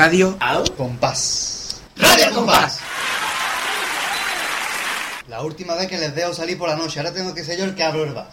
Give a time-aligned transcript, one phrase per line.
[0.00, 1.82] Radio Al compás.
[1.94, 2.78] Radio compás.
[5.28, 7.64] La última vez que les dejo salir por la noche, ahora tengo que ser yo
[7.66, 8.30] el que abro el bar.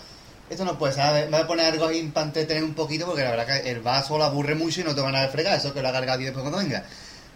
[0.49, 3.31] Esto no puede ser, voy a poner algo ahí para entretener un poquito porque la
[3.31, 5.81] verdad que el bar solo aburre mucho y no te van a fregar, eso que
[5.81, 6.85] lo haga y después cuando venga.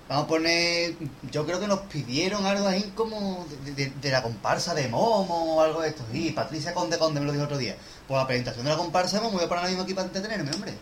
[0.07, 0.93] Vamos a poner,
[1.29, 5.57] yo creo que nos pidieron algo ahí como de, de- de la comparsa de Momo
[5.57, 6.03] o algo de esto.
[6.13, 7.75] Y Patricia Conde Conde me lo dijo otro día.
[8.07, 10.07] Por la presentación de la comparsa de Momo voy a poner ahora mismo aquí para
[10.07, 10.73] entretenerme, hombre.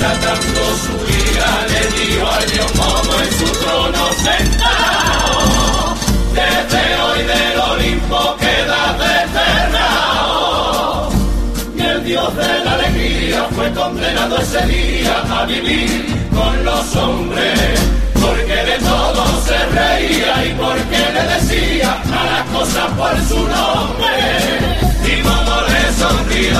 [0.00, 5.36] Desatando su ira le dio al dios Momo en su trono sentado,
[6.32, 11.10] desde hoy del Olimpo queda desterrado,
[11.76, 17.80] y el dios de la alegría fue condenado ese día a vivir con los hombres,
[18.20, 24.58] porque de todo se reía y porque le decía a las cosas por su nombre.
[25.04, 26.58] Y Momo le sonrió,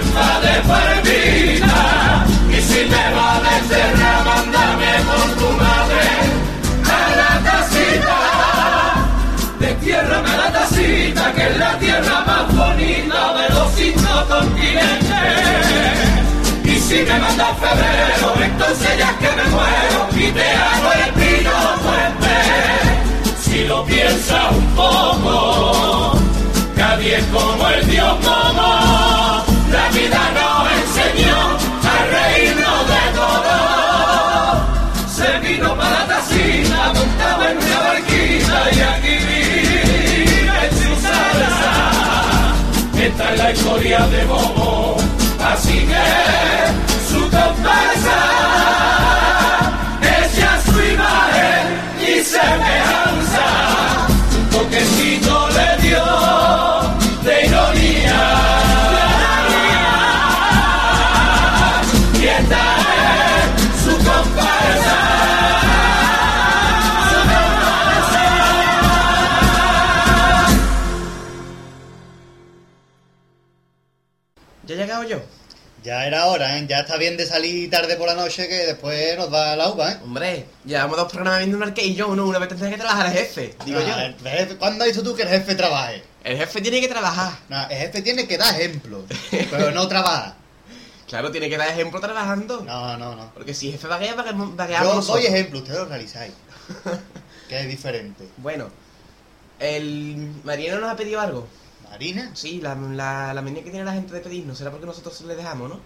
[0.00, 6.04] no te enfades, Barbina, y si me va a desterrar, mándame con tu madre
[6.84, 8.18] a la casita.
[9.58, 15.28] Destiérrame la tacita, que es la tierra más bonita de los cinco continentes.
[16.64, 21.50] Y si me manda febrero, entonces ya que me muero y te hago el pino
[21.82, 22.34] fuerte.
[23.42, 26.18] Si lo piensas un poco,
[26.76, 27.89] nadie es como el
[43.50, 44.96] la historia de Bobo,
[45.52, 46.06] así que
[47.08, 48.18] su comparsa
[50.02, 51.66] es ya su imagen
[52.00, 53.19] y semejanza.
[76.42, 76.66] ¿Eh?
[76.68, 79.92] Ya está bien de salir tarde por la noche que después nos da la uva,
[79.92, 79.98] ¿eh?
[80.04, 82.26] Hombre, llevamos dos programas viendo un arque y yo uno.
[82.26, 84.24] Una vez tendrá que trabajar el jefe, digo Ah, yo.
[84.30, 86.02] jefe- ¿Cuándo has dicho tú que el jefe trabaje?
[86.24, 87.32] El jefe tiene que trabajar.
[87.48, 89.04] Nah, el jefe tiene que dar ejemplos,
[89.50, 90.36] pero no trabaja.
[91.10, 92.60] Claro, tiene que dar ejemplo trabajando.
[92.64, 93.32] No, no, no.
[93.34, 96.32] Porque si el jefe vaguea, vagueamos Yo doy ejemplo, ustedes lo realizáis.
[97.48, 98.28] que es diferente.
[98.36, 98.70] Bueno,
[99.58, 101.48] el Mariano nos ha pedido algo.
[101.90, 104.56] Marina, Sí, la, la, la manía que tiene la gente de pedirnos.
[104.58, 105.80] Será porque nosotros le dejamos, ¿no?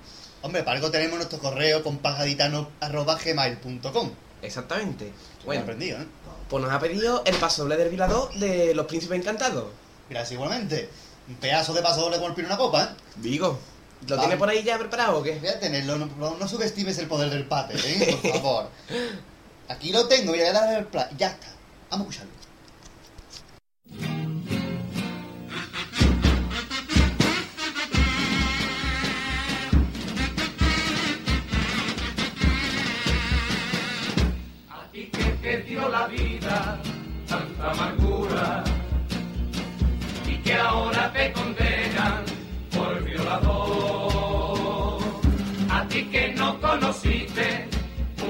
[0.44, 4.10] Hombre, para algo tenemos nuestro correo compasgaditano.gmail.com.
[4.42, 5.10] Exactamente.
[5.44, 6.06] Bueno, aprendido, ¿eh?
[6.48, 9.64] pues nos ha pedido el paso doble del Vilador de los Príncipes Encantados.
[10.10, 10.90] Gracias igualmente.
[11.28, 12.88] Un pedazo de paso doble con el pino una copa, ¿eh?
[13.16, 13.58] Digo,
[14.02, 14.20] ¿lo Vale.
[14.20, 15.38] tiene por ahí ya preparado o qué?
[15.38, 18.18] Voy a tenerlo, no subestimes el poder del pate, ¿eh?
[18.20, 18.68] Por favor.
[19.68, 21.08] Aquí lo tengo, voy a darle el plan.
[21.16, 21.46] Ya está.
[21.90, 22.33] Vamos a escucharlo.
[35.74, 36.78] Dio la vida
[37.26, 38.62] tanta amargura
[40.26, 42.22] y que ahora te condenan
[42.74, 45.02] por violador.
[45.70, 47.68] A ti que no conociste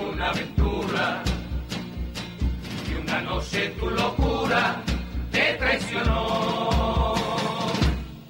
[0.09, 1.23] una aventura
[2.91, 4.83] y una noche tu locura
[5.31, 7.15] te traicionó.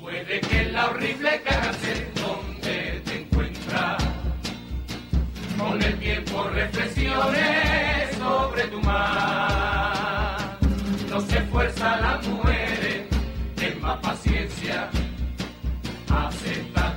[0.01, 4.03] Puede que la horrible cárcel donde te encuentras
[5.57, 7.94] con el tiempo reflexiones
[8.71, 10.59] tu mar.
[11.11, 13.03] No se esfuerza las mujeres
[13.61, 14.89] en más paciencia.
[16.09, 16.94] Acepta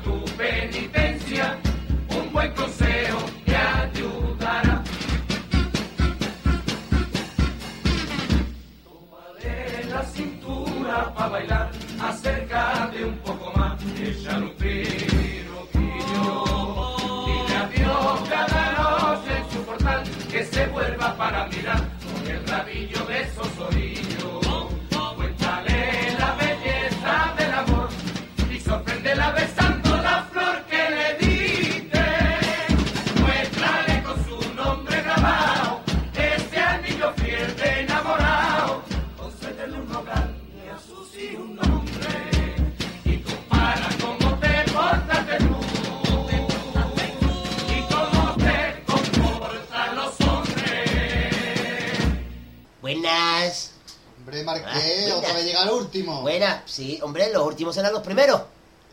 [57.68, 58.42] últimos serán los primeros.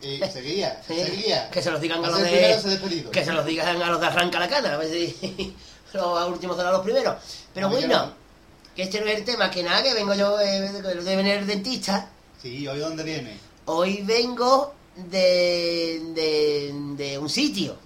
[0.03, 1.51] Y seguía, Sí, seguía.
[1.51, 3.11] Que se los digan a Va los de.
[3.13, 5.55] Que se los digan a los de arranca la cana, a ver si
[5.93, 7.17] los últimos serán los primeros.
[7.55, 8.13] Pero A bueno, no.
[8.75, 11.47] que este no es el tema, que nada, que vengo yo eh, de, venir el
[11.47, 12.09] dentista.
[12.43, 13.39] Sí, ¿hoy dónde viene?
[13.67, 17.77] Hoy vengo de, de, de un sitio.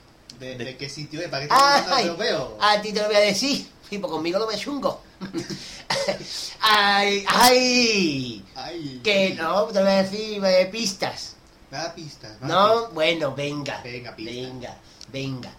[0.41, 1.29] ¿De, de qué sitio es?
[1.29, 2.57] ¿Para qué te Ay, europeo?
[2.61, 3.69] a ti te lo voy a decir.
[3.89, 5.01] Sí, pues conmigo no me chungo.
[6.61, 8.45] ay, ay.
[8.55, 9.01] Ay.
[9.03, 11.35] Que no, te voy a decir eh, pistas.
[11.71, 12.39] Da pistas.
[12.41, 13.81] da No, bueno, venga.
[13.83, 14.33] Venga, pista.
[14.33, 14.77] Venga,
[15.13, 15.51] venga.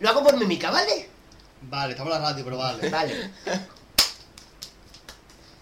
[0.00, 1.08] Lo hago por mímica, ¿vale?
[1.62, 2.88] Vale, estamos en la radio, pero vale.
[2.88, 3.30] Vale.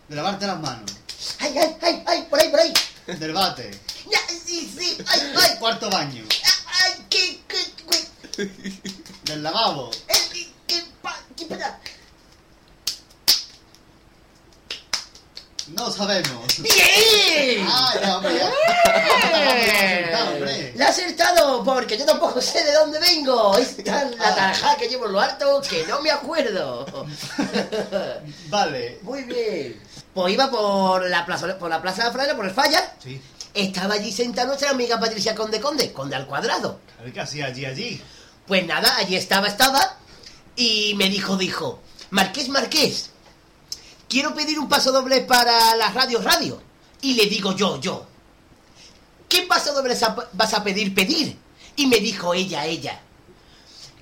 [0.08, 0.92] De lavarte las manos.
[1.40, 2.72] Ay, ay, ay, ay, por ahí, por ahí.
[3.06, 3.70] Del bate.
[4.10, 5.56] Ya, sí, sí, ay, ay.
[5.58, 6.24] Cuarto baño.
[6.66, 7.58] Ay, qué, qué,
[8.36, 8.50] qué,
[9.24, 9.90] Del lavabo.
[10.32, 11.46] qué, qué, pa- qué.
[15.68, 16.58] No sabemos.
[16.58, 17.66] ¡Bien!
[17.68, 18.50] Ah, ya, hombre, ya.
[18.92, 20.14] ¡Eh!
[20.28, 20.72] Hombre.
[20.76, 23.56] La acertado porque yo tampoco sé de dónde vengo.
[23.58, 24.34] Es tan la Ah.
[24.34, 26.86] tarajada que llevo en lo alto que no me acuerdo.
[28.48, 28.98] Vale.
[29.02, 29.82] Muy bien.
[30.14, 32.94] Pues iba por la plaza, por la plaza de Fraile, por el Falla.
[33.02, 33.20] Sí.
[33.52, 36.80] Estaba allí sentada nuestra amiga Patricia Conde Conde, Conde al cuadrado.
[37.00, 38.02] A ver qué hacía allí, allí.
[38.46, 39.96] Pues nada, allí estaba, estaba.
[40.54, 41.80] Y me dijo, dijo,
[42.10, 43.10] Marqués, Marqués,
[44.08, 46.60] quiero pedir un paso doble para la radio, radio.
[47.02, 48.06] Y le digo yo, yo,
[49.28, 49.96] ¿qué paso doble
[50.32, 51.36] vas a pedir, pedir?
[51.76, 53.00] Y me dijo ella, ella,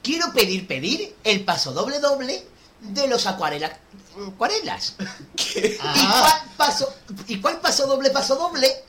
[0.02, 2.46] quiero pedir, pedir el paso doble, doble
[2.80, 3.78] de los acuarela-
[4.32, 4.94] acuarelas.
[5.56, 6.20] ¿Y Ah.
[6.20, 6.94] cuál paso,
[7.26, 8.84] ¿Y cuál paso doble, paso doble?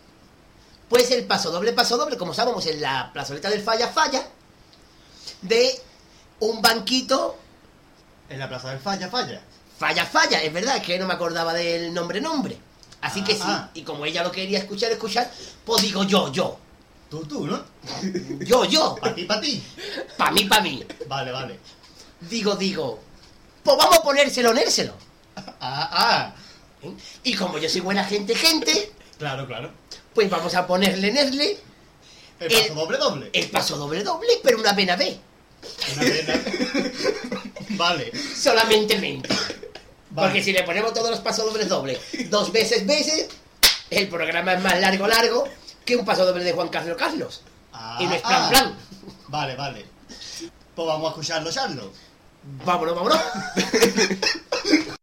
[0.89, 4.23] Pues el paso doble, paso doble, como estábamos en la plazoleta del Falla Falla,
[5.41, 5.81] de
[6.41, 7.37] un banquito
[8.29, 9.41] En la plaza del falla, falla.
[9.77, 12.57] Falla Falla, es verdad, que no me acordaba del nombre nombre.
[13.01, 13.69] Así que sí, Ah.
[13.73, 15.31] y como ella lo quería escuchar, escuchar,
[15.65, 16.57] pues digo yo, yo,
[17.09, 17.63] Tú, tú, ¿no?
[18.39, 19.63] yo, yo, Para ti, para ti.
[20.17, 20.83] pa' mí, pa' mí.
[21.07, 21.59] Vale, vale.
[22.21, 22.99] Digo, digo,
[23.63, 24.93] pues vamos a ponérselo, nérselo.
[25.59, 26.35] Ah, ah.
[26.81, 26.91] ¿eh?
[27.23, 29.71] Y como yo soy buena gente, gente, Claro, claro.
[30.15, 31.59] pues vamos a ponerle, nerle,
[32.39, 33.29] El El- paso doble, doble.
[33.33, 35.17] el paso doble, doble, pero una pena B.
[35.93, 36.41] Una pena.
[37.77, 38.11] vale.
[38.35, 39.29] solamente mente.
[40.15, 40.29] Vale.
[40.29, 43.27] Porque si le ponemos todos los pasos dobles dobles dos veces veces,
[43.89, 45.43] el programa es más largo largo
[45.83, 47.41] que un paso doble de Juan Carlos Carlos.
[47.73, 48.49] Ah, y no es plan ah.
[48.49, 48.75] plan.
[49.27, 49.85] Vale, vale.
[50.75, 51.91] Pues vamos a escucharlo, Charlo.
[52.63, 53.19] Vámonos, vámonos.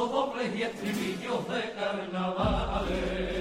[0.00, 3.39] paso dobles y estribillos de carnavales.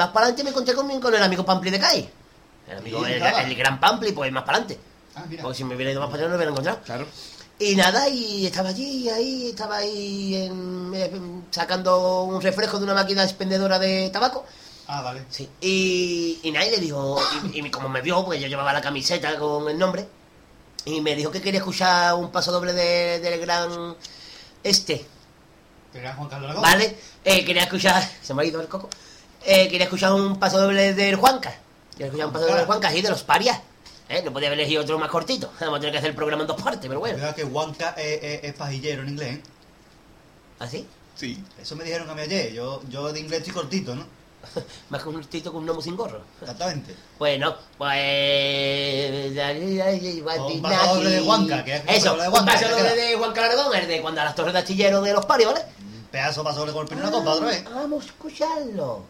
[0.00, 2.10] Más para adelante me encontré con, con el amigo Pampli de Cai.
[2.68, 4.80] El amigo, el, el gran Pampli, pues más para adelante.
[5.14, 5.42] Ah, mira.
[5.42, 6.80] Porque si me hubiera ido más para allá no lo hubiera encontrado.
[6.84, 7.06] Claro.
[7.58, 11.10] Y nada, y estaba allí, ahí, estaba ahí en- eh,
[11.50, 14.46] sacando un refresco de una máquina expendedora de tabaco.
[14.86, 15.24] Ah, vale.
[15.28, 15.46] Sí.
[15.60, 17.20] Y, y nada, y le dijo,
[17.52, 20.08] y, y como me vio, pues yo llevaba la camiseta con el nombre,
[20.86, 23.94] y me dijo que quería escuchar un paso doble de- del gran
[24.64, 25.04] este,
[25.92, 26.60] ¿Te era Juan Carlos?
[26.62, 26.96] ¿vale?
[27.24, 28.88] Eh, quería escuchar, se me ha ido el coco,
[29.44, 31.54] eh, quería escuchar un paso doble del Juanca,
[31.92, 33.60] quería escuchar un paso doble del Juanca, así de los parias.
[34.08, 34.22] ¿eh?
[34.24, 36.48] No podía haber elegido otro más cortito, vamos a tener que hacer el programa en
[36.48, 37.14] dos partes, pero bueno.
[37.16, 39.42] Cuidado que Juanca es, es- es pajillero en inglés, ¿eh?
[40.58, 40.86] ¿Así?
[41.14, 41.42] Sí.
[41.60, 42.52] Eso me dijeron a mí ayer.
[42.52, 44.04] Yo, yo de inglés estoy cortito, ¿no?
[44.90, 46.22] Más que un tito con un gnomo sin gorro.
[46.40, 46.94] Exactamente.
[47.18, 49.30] Bueno, pues...
[49.36, 52.64] Un paso doble de Juanca, que es un Eso, paso doble de un Juanca, paso
[52.66, 52.94] que doble queda.
[52.94, 55.64] de Juan Aragón, el de cuando a las torres de astillero de los parios, ¿vale?
[55.78, 57.64] Un pedazo paso doble con el la copa otra vez.
[57.64, 59.04] Vamos a escucharlo.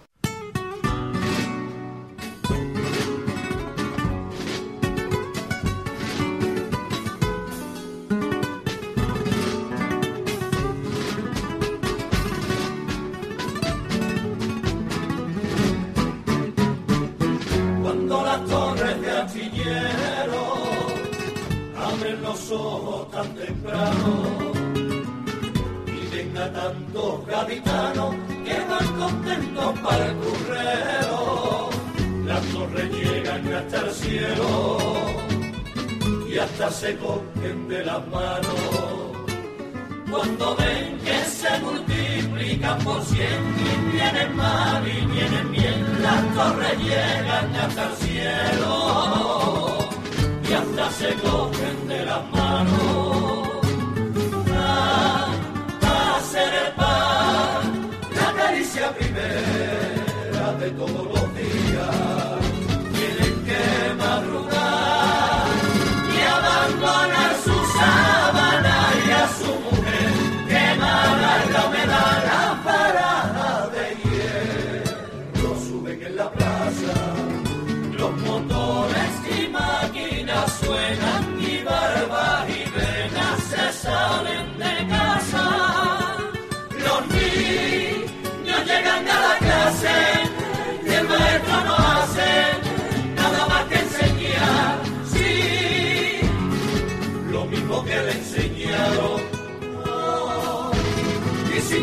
[26.92, 31.70] Tantos gaditanos que van contentos para el currero,
[32.24, 34.78] las torres llegan hasta el cielo
[36.28, 38.54] y hasta se cogen de las manos.
[40.10, 46.78] Cuando ven que se multiplican por cien y vienen mal y vienen bien, las torres
[46.78, 49.78] llegan hasta el cielo
[50.48, 53.39] y hasta se cogen de las manos.
[58.92, 61.19] Caricia primera de todos los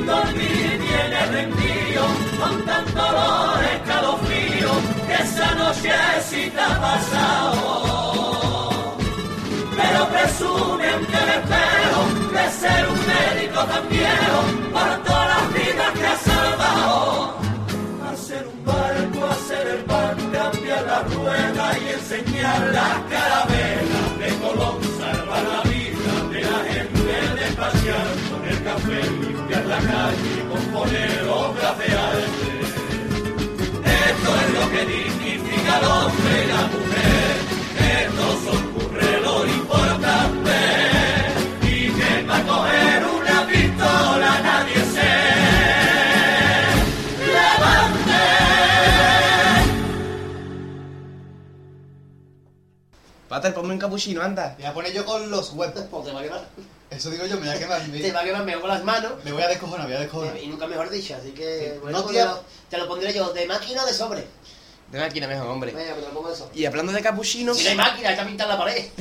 [0.07, 2.03] dormir viene rendido,
[2.39, 4.71] con tanto dolor escalofrío,
[5.07, 5.93] que esa noche
[6.29, 7.61] sí te ha pasado.
[9.79, 11.99] Pero presumen que el espero
[12.35, 14.39] de ser un médico tan viejo,
[14.73, 17.37] por todas las vidas que ha salvado
[18.11, 24.77] hacer un barco, hacer el pan, cambiar la rueda y enseñar las carabelas de Colón,
[24.99, 29.01] salvar la vida de la gente, despachar con el café,
[29.67, 32.47] la calle y componer obras de arte.
[34.07, 37.33] Esto es lo que dignifica al hombre y la mujer,
[37.99, 38.25] esto
[38.57, 40.36] ocurre lo importante,
[53.53, 54.55] Ponme un capuchino, anda.
[54.57, 55.73] Voy a poner yo con los webs.
[55.73, 56.47] Te va a quemar.
[56.89, 57.87] Eso digo yo, me voy a quemar.
[57.87, 59.11] Me, Te va a quemar las manos.
[59.23, 60.37] me voy a descojonar, me voy a descojonar.
[60.41, 61.73] Y nunca mejor dicho, así que...
[61.73, 61.79] Sí.
[61.81, 62.23] Bueno, No, tía.
[62.23, 64.25] te lo- te lo pondré yo, de máquina o de sobre.
[64.91, 65.73] De máquina mejor, hombre.
[65.73, 66.57] Venga, lo pongo sobre.
[66.57, 67.57] Y hablando de capuchinos...
[67.57, 68.85] Si no hay máquina, está pintada la pared.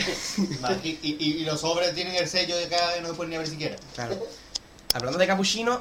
[0.82, 3.36] Y, y, y- y los sobres tienen el sello de que no se pueden ni
[3.36, 3.76] abrir siquiera.
[3.94, 4.18] Claro.
[4.94, 5.80] Hablando de capuchinos...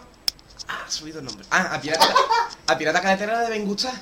[0.67, 1.45] Ah, ha subido el nombre.
[1.49, 2.07] Ah, a Pirata,
[2.67, 3.93] a Pirata Carretera deben gustar.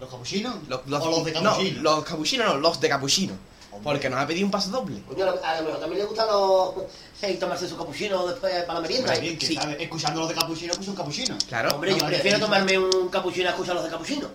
[0.00, 0.56] ¿Los capuchinos?
[0.68, 1.82] Los, los- ¿O los de no, capuchino?
[1.82, 3.34] los capuchinos no, los de capuchino.
[3.72, 3.84] Hombre.
[3.84, 5.00] Porque nos ha pedido un paso doble.
[5.02, 6.74] Coño, a lo mejor también le gustan los...
[7.22, 9.08] Hey, tomarse su capuchino después para la merienda.
[9.12, 9.54] Hombre, bien, que Sí.
[9.54, 11.36] sabe, escuchando los de capuchino, pues un capuchino.
[11.48, 11.70] Claro.
[11.74, 14.28] Hombre, yo No, prefiero tomarme un capuchino a escuchar los de capuchino.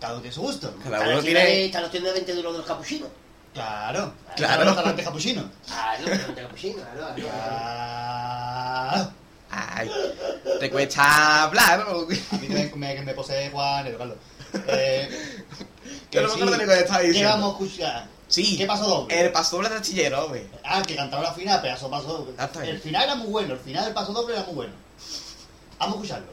[0.00, 0.72] Cada uno tiene su gusto.
[0.82, 1.64] Cada Están uno los de- tiene...
[1.66, 3.08] están los tiendas de 20 duros de los capuchinos.
[3.52, 4.14] Claro.
[4.36, 4.62] Claro.
[4.62, 4.74] Claro.
[4.74, 5.50] Talante capuchino.
[5.66, 9.12] Claro, pero de capuchino, claro, claro.
[9.50, 9.90] Ay,
[10.60, 11.80] te cuesta hablar.
[11.86, 11.98] ¿no?
[12.00, 12.16] A mí
[12.48, 14.16] que me, que posee Juan, Edo Carlos.
[14.68, 15.44] Eh,
[16.10, 17.30] Que no me acuerdo ni lo que estaba ¿Qué diciendo.
[17.32, 18.06] vamos a escuchar?
[18.32, 18.56] Sí.
[18.56, 19.26] ¿Qué pasó doble?
[19.26, 20.42] El paso doble de artillero, güey.
[20.64, 22.32] Ah, que cantaba la final, pedazo paso doble.
[22.38, 22.76] Ah, está bien.
[22.76, 24.72] El final era muy bueno, el final del paso doble era muy bueno.
[25.78, 26.32] Vamos a escucharlo.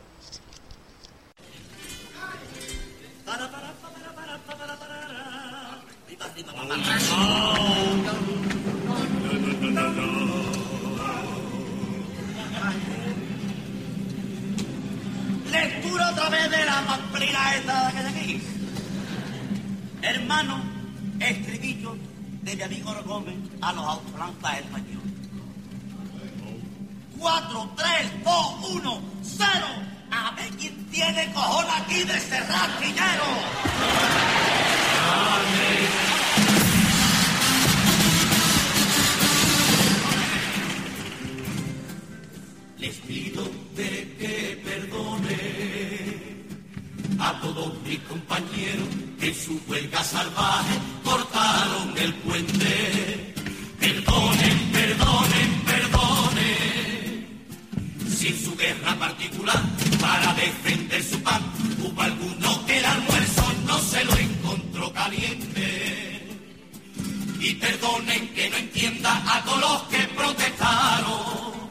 [15.52, 18.42] Lectura otra vez de la pamplina esta que hay aquí.
[20.02, 20.79] Hermano,
[21.20, 21.96] estribillo
[22.42, 25.14] de mi amigo Gómez a los autolanzas españoles.
[27.18, 29.50] 4, 3, 2, 1, 0.
[30.12, 32.70] A ver quién tiene cojón aquí de cerrar.
[42.80, 42.96] Les
[47.20, 48.88] a todos mis compañeros
[49.20, 53.34] que en su huelga salvaje cortaron el puente.
[53.80, 57.28] Perdonen, perdonen, perdonen.
[58.10, 59.62] Si en su guerra particular
[60.00, 61.42] para defender su paz
[61.80, 66.40] hubo alguno que el almuerzo no se lo encontró caliente.
[67.40, 71.70] Y perdonen que no entienda a todos los que protestaron.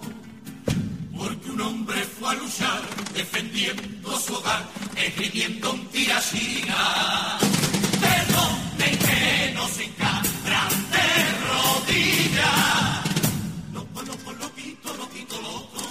[1.17, 4.65] Porque un hombre fue a luchar defendiendo su hogar,
[4.97, 7.39] escribiendo un tirachina.
[8.01, 11.09] Perdonen que nos encabran de
[11.49, 13.03] rodillas.
[13.73, 15.83] No, pues no, pues lo quito, lo quito, loco.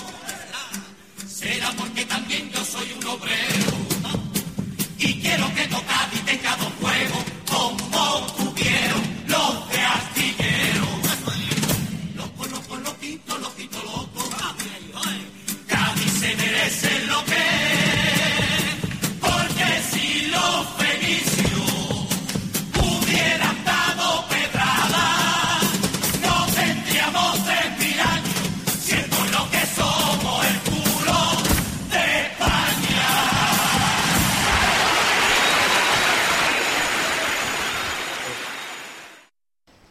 [1.27, 3.76] Será porque también yo soy un obrero.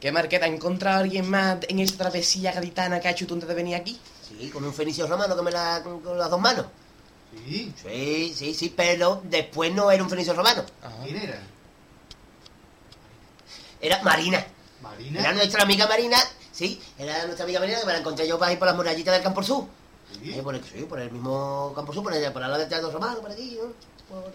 [0.07, 0.47] ¿Qué Marqueta?
[0.47, 3.57] ¿Ha encontrado a alguien más en esa travesía gaditana que ha hecho tú antes de
[3.57, 3.99] venir aquí?
[4.23, 6.67] Sí, con un fenicio romano que me la con, con las dos manos.
[7.33, 7.75] Sí.
[7.83, 10.65] Sí, sí, sí, pero después no era un fenicio romano.
[11.03, 11.43] ¿Quién era?
[13.81, 14.47] Era Marina.
[14.81, 15.19] Marina.
[15.19, 16.19] Era nuestra amiga Marina,
[16.53, 19.13] sí, era nuestra amiga Marina que me la encontré yo por ahí por las murallitas
[19.13, 19.65] del Campo Sur.
[20.23, 20.35] Sí.
[20.39, 22.93] Eh, por, el, sí, por el mismo Campo Sur, por, el, por lado del Teatro
[22.93, 23.73] Romano, por aquí, ¿no?
[24.09, 24.33] Por.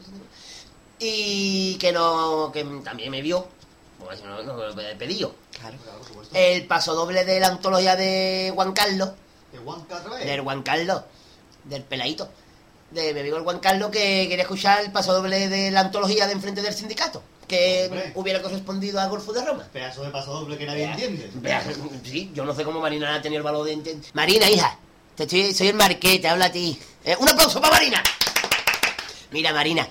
[1.00, 3.48] Y que no, que también me vio,
[3.98, 5.34] como si no, no, no me pedí yo.
[5.62, 5.78] Claro.
[6.34, 9.12] El paso doble de la antología de Juan Carlos,
[9.52, 10.26] ¿De Juanca otra vez?
[10.26, 11.02] del Juan Carlos,
[11.64, 12.30] del peladito,
[12.92, 16.26] de mi amigo el Juan Carlos que quería escuchar el paso doble de la antología
[16.28, 18.12] de enfrente del sindicato, que Hombre.
[18.16, 19.68] hubiera correspondido al Golfo de Roma.
[19.72, 21.30] Pedazo de paso doble que nadie entiende.
[22.04, 24.10] Sí, yo no sé cómo Marina ha tenido el valor de entender.
[24.14, 24.78] Marina, hija,
[25.16, 26.80] te estoy- soy el Marqués, te habla a ti.
[27.04, 28.02] Eh, un aplauso para Marina.
[29.32, 29.88] Mira, Marina,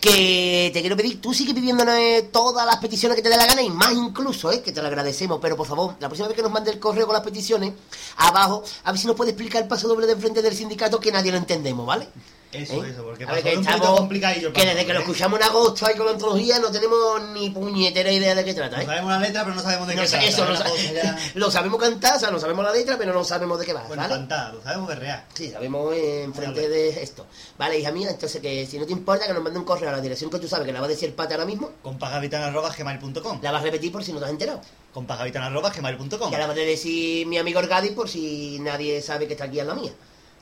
[0.00, 1.94] que te quiero pedir, tú sigue pidiéndonos
[2.32, 4.88] todas las peticiones que te dé la gana y más incluso, eh, que te lo
[4.88, 7.74] agradecemos, pero por favor, la próxima vez que nos mande el correo con las peticiones,
[8.16, 11.12] abajo, a ver si nos puede explicar el paso doble de enfrente del sindicato que
[11.12, 12.08] nadie lo entendemos, ¿vale?
[12.52, 12.90] Eso, ¿Eh?
[12.90, 14.08] eso, porque A pasó ver, que estamos-
[14.52, 18.10] Que desde que lo escuchamos en agosto ahí con la antología no tenemos ni puñetera
[18.10, 18.86] idea de qué trata, No ¿eh?
[18.86, 20.24] sabemos la letra, pero no sabemos de No qué trata.
[20.26, 20.46] eso ¿eh?
[20.46, 23.12] lo, La sa- cosa ya- lo sabemos cantar, o sea, no sabemos la letra, pero
[23.14, 24.14] no sabemos de qué va, Bueno, ¿vale?
[24.14, 25.26] cantar, lo sabemos berrear.
[25.32, 27.24] Sí, sabemos eh, enfrente de esto.
[27.56, 29.92] Vale, hija mía, entonces que si no te importa que nos mande un correo a
[29.92, 33.38] la dirección que tú sabes que la va a decir el pata ahora mismo, compagavitana.gmail.com
[33.42, 34.60] la vas a repetir por si no te has enterado.
[34.92, 39.44] compagavitana.gmail.com Ya la va a decir mi amigo Orgadi por si nadie sabe que está
[39.44, 39.92] aquí en la mía.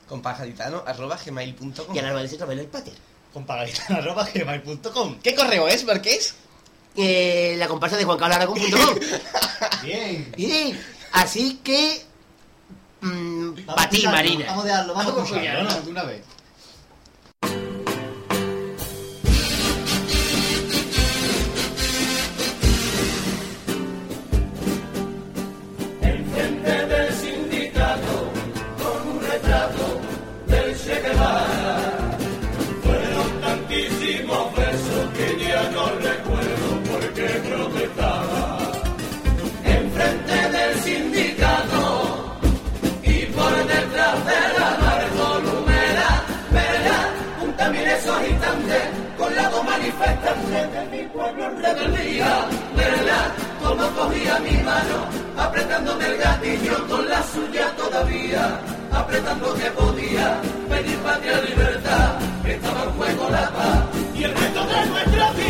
[0.09, 1.95] Compajaditano arroba gmail.com.
[1.95, 2.93] Y ahora va a decir otra vez el pater.
[3.33, 6.33] compagavitana.gmail.com ¿Qué correo es, Marqués?
[6.95, 8.99] Eh, la comparsa de Juan Carlos Aragón.com.
[9.83, 10.33] Bien.
[10.35, 10.81] Bien,
[11.13, 12.03] así que...
[13.01, 14.45] mm, Vamos para ti, Marina.
[14.47, 15.85] Vamos a dejarlo, vamos a Vamos.
[15.85, 16.21] De una vez.
[49.79, 52.45] manifestación de mi pueblo en rebeldía.
[52.75, 54.97] Verla como cogía mi mano,
[55.37, 58.59] apretándome el gatillo con la suya todavía,
[58.91, 60.37] apretando que podía
[60.69, 63.83] pedir patria libertad, estaba en juego la paz
[64.15, 65.48] y el resto de nuestra vida.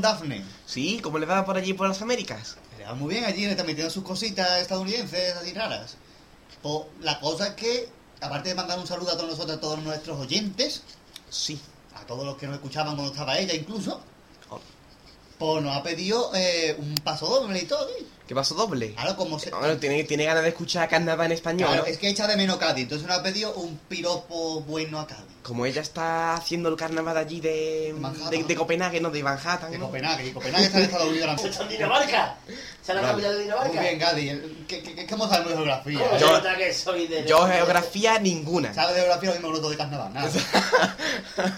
[0.00, 0.44] Daphne.
[0.66, 2.56] Sí, ¿cómo le va por allí por las Américas?
[2.78, 5.96] Le va muy bien allí, le está metiendo sus cositas estadounidenses así raras.
[6.62, 7.88] Pues la cosa es que,
[8.20, 10.82] aparte de mandar un saludo a todos nosotros, a todos nuestros oyentes,
[11.30, 11.60] Sí.
[11.94, 14.00] a todos los que nos escuchaban cuando estaba ella incluso,
[15.38, 17.88] pues nos ha pedido eh, un paso doble y todo.
[17.98, 18.06] ¿sí?
[18.26, 18.94] ¿Qué paso doble?
[18.94, 19.50] Claro, como se...
[19.50, 21.88] Bueno, tiene, tiene ganas de escuchar carnaval en español, Claro, ¿no?
[21.88, 25.26] es que echa de menos Cádiz, entonces nos ha pedido un piropo bueno a Cádiz.
[25.42, 27.94] Como ella está haciendo el carnaval allí de,
[28.30, 29.86] de, de Copenhague, no, de Manhattan, De ¿no?
[29.88, 31.48] Copenhague, y Copenhague está en Estados Unidos mismo.
[31.50, 32.36] ¿Está en Dinamarca?
[32.82, 33.12] ¿Se la Vale.
[33.12, 33.80] capital de Muy Dinamarca?
[33.82, 34.32] bien, Cádiz.
[34.66, 35.98] ¿Qué, qué, qué, cómo sabemos de geografía?
[35.98, 36.18] ¿Cómo eh?
[36.18, 37.26] se Yo- nota que soy de...
[37.26, 38.72] Yo geografía ninguna.
[38.72, 40.14] ¿Sabes de geografía lo mismo que los dos de carnaval?
[40.14, 40.30] Nada.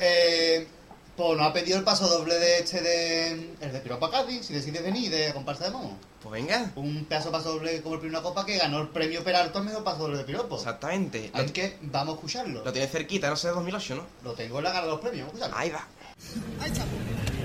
[0.00, 0.66] eh,
[1.16, 3.30] pues nos ha pedido el paso doble de este de...
[3.60, 5.96] El de piropo a Cádiz, si decides venir, de comparsa de momo.
[6.22, 6.70] Pues venga.
[6.76, 9.84] Un pedazo paso doble como el primera copa que ganó el premio Peralto al mejor
[9.84, 10.56] paso doble de piropo.
[10.56, 11.30] Exactamente.
[11.32, 12.64] Lo, Así que vamos a escucharlo.
[12.64, 14.04] lo tiene cerquita, no sé, de 2008, ¿no?
[14.24, 15.56] Lo tengo en la gala de los premios, vamos a escucharlo.
[15.58, 15.86] Ahí va.
[16.18, 17.35] Si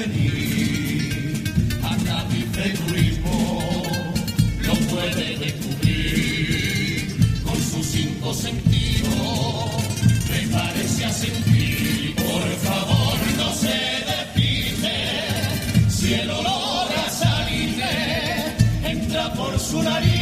[0.00, 1.44] venir
[1.82, 3.62] a Cádiz de turismo,
[4.66, 9.70] lo puede descubrir con sus cinco sentidos.
[10.28, 13.78] Prepárese a sentir, por favor, no se
[14.10, 14.96] despiste.
[15.88, 17.48] Si el olor a
[18.90, 20.19] entra por su nariz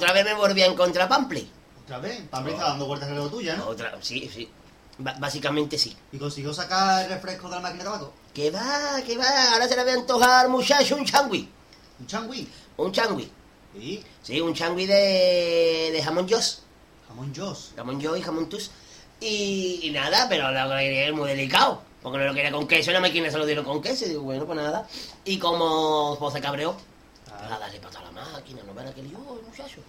[0.00, 1.50] otra vez me volví a encontrar Pampli.
[1.84, 3.66] Otra vez, Pamela está dando vueltas alrededor tuya, ¿no?
[3.66, 4.48] Otra, sí, sí.
[4.98, 5.94] Básicamente sí.
[6.12, 8.12] Y consiguió sacar el refresco de la máquina de tabaco.
[8.32, 9.52] Que va, que va.
[9.52, 11.48] Ahora se le voy a antojar, muchacho, un changui.
[12.00, 12.48] Un changui.
[12.78, 13.30] Un changui.
[13.78, 16.62] Y Sí, un changui de, de jamón Joss.
[17.08, 17.72] jamón Joss.
[17.76, 18.70] Jamón Joss y jamón Tus.
[19.20, 21.82] Y, y nada, pero lo que quería es muy delicado.
[22.02, 24.06] Porque no lo quería con queso, me quieren se lo dieron con queso.
[24.06, 24.86] Y digo, bueno, pues nada.
[25.24, 26.74] Y como pues, se cabreó,
[27.44, 29.80] a darle pata a la máquina, no verá que lío, el muchacho.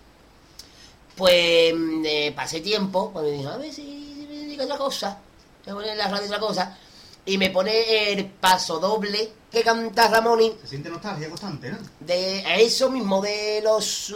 [1.15, 4.77] Pues mm, eh, pasé tiempo, pues me dijo, a ver si, si me diga otra
[4.77, 5.17] cosa.
[5.65, 6.77] Me pone en la radio otra cosa.
[7.23, 11.77] Y me pone el paso doble que canta Ramoni Se siente nostalgia constante, ¿no?
[11.99, 14.15] de a eso mismo, de los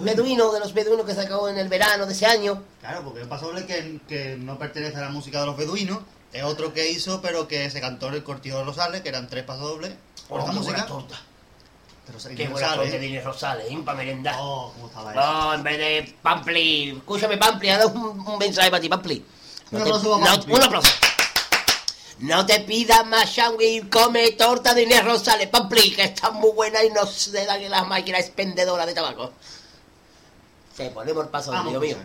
[0.00, 2.62] mm, beduinos, de los beduinos que sacó en el verano de ese año.
[2.80, 5.56] Claro, porque es un paso doble que, que no pertenece a la música de los
[5.56, 5.98] beduinos.
[6.32, 9.28] Es otro que hizo, pero que se cantó en el Cortijo de Rosales, que eran
[9.28, 9.92] tres pasos dobles.
[10.28, 10.86] Por Oh, esta música.
[10.86, 11.20] torta.
[12.36, 13.78] Qué buena de Inés Rosales, ¿eh?
[13.84, 14.36] para merendar.
[14.38, 15.20] Oh, cómo estaba eso.
[15.20, 16.90] No, en vez de Pampli.
[16.96, 19.24] Escúchame, Pampli, ahora un, un mensaje para ti, Pampli.
[19.72, 20.54] Un No te- aplauso para no- Pampli.
[20.54, 20.90] un aplauso.
[22.18, 26.82] No te pidas más sangui, come torta de Inés Rosales, Pampli, que está muy buena
[26.82, 29.32] y no se dan en las máquinas expendedoras de tabaco.
[30.76, 31.96] Se ponemos el paso, Dios mío.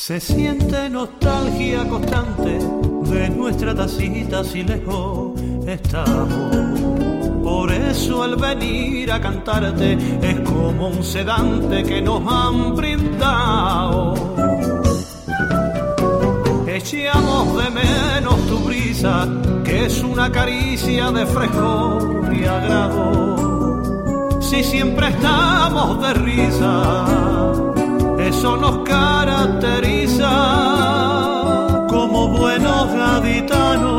[0.00, 6.56] Se siente nostalgia constante de nuestra tacita si lejos estamos.
[7.44, 14.14] Por eso el venir a cantarte es como un sedante que nos han brindado.
[16.66, 19.28] Echamos de menos tu brisa,
[19.62, 24.40] que es una caricia de frescor y agrado.
[24.40, 27.69] si siempre estamos de risa,
[28.30, 30.30] eso nos caracteriza
[31.88, 33.90] como buenos gaditanos.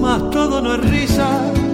[0.00, 1.28] Mas todo no es risa,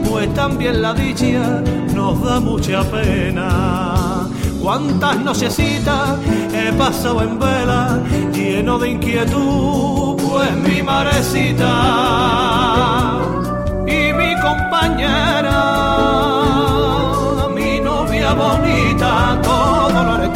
[0.09, 1.62] pues también la dicha
[1.94, 4.28] nos da mucha pena.
[4.62, 6.18] Cuántas nochecitas
[6.52, 7.98] he pasado en vela,
[8.35, 11.72] lleno de inquietud, pues mi marecita
[13.87, 16.39] y mi compañera,
[18.34, 20.30] bonita, todo lo eres.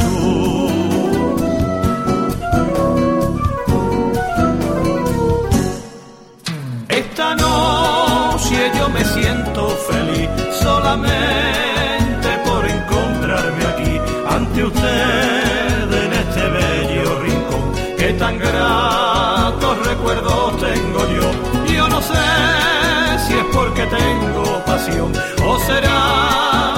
[6.89, 10.29] Esta noche yo me siento feliz
[10.63, 21.01] solamente por encontrarme aquí ante usted en este bello rincón que tan gratos recuerdos tengo
[21.17, 21.73] yo.
[21.73, 22.15] Yo no sé
[23.27, 25.13] si es porque tengo pasión
[25.47, 26.74] o será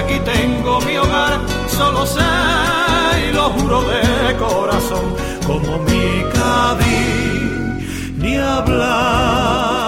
[0.00, 1.40] aquí tengo mi hogar.
[1.68, 2.20] Solo sé
[3.28, 5.06] y lo juro de corazón
[5.46, 9.79] como mi Cádiz ni hablar.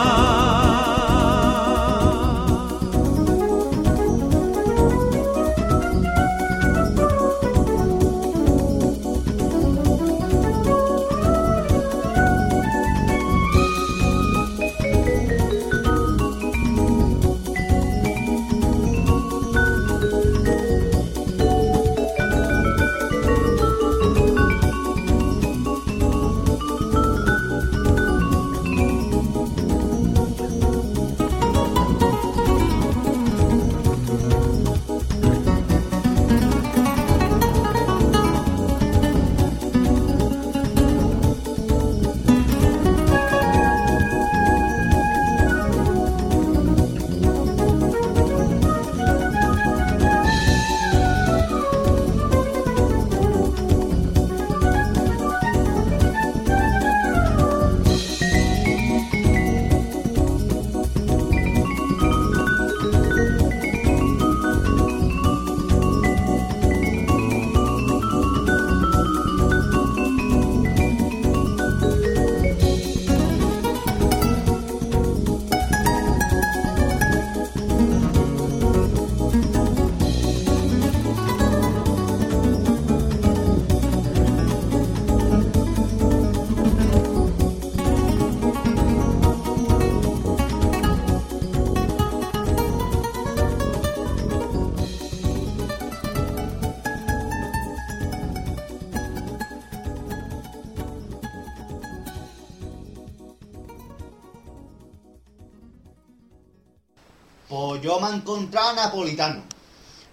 [108.75, 109.43] Napolitano.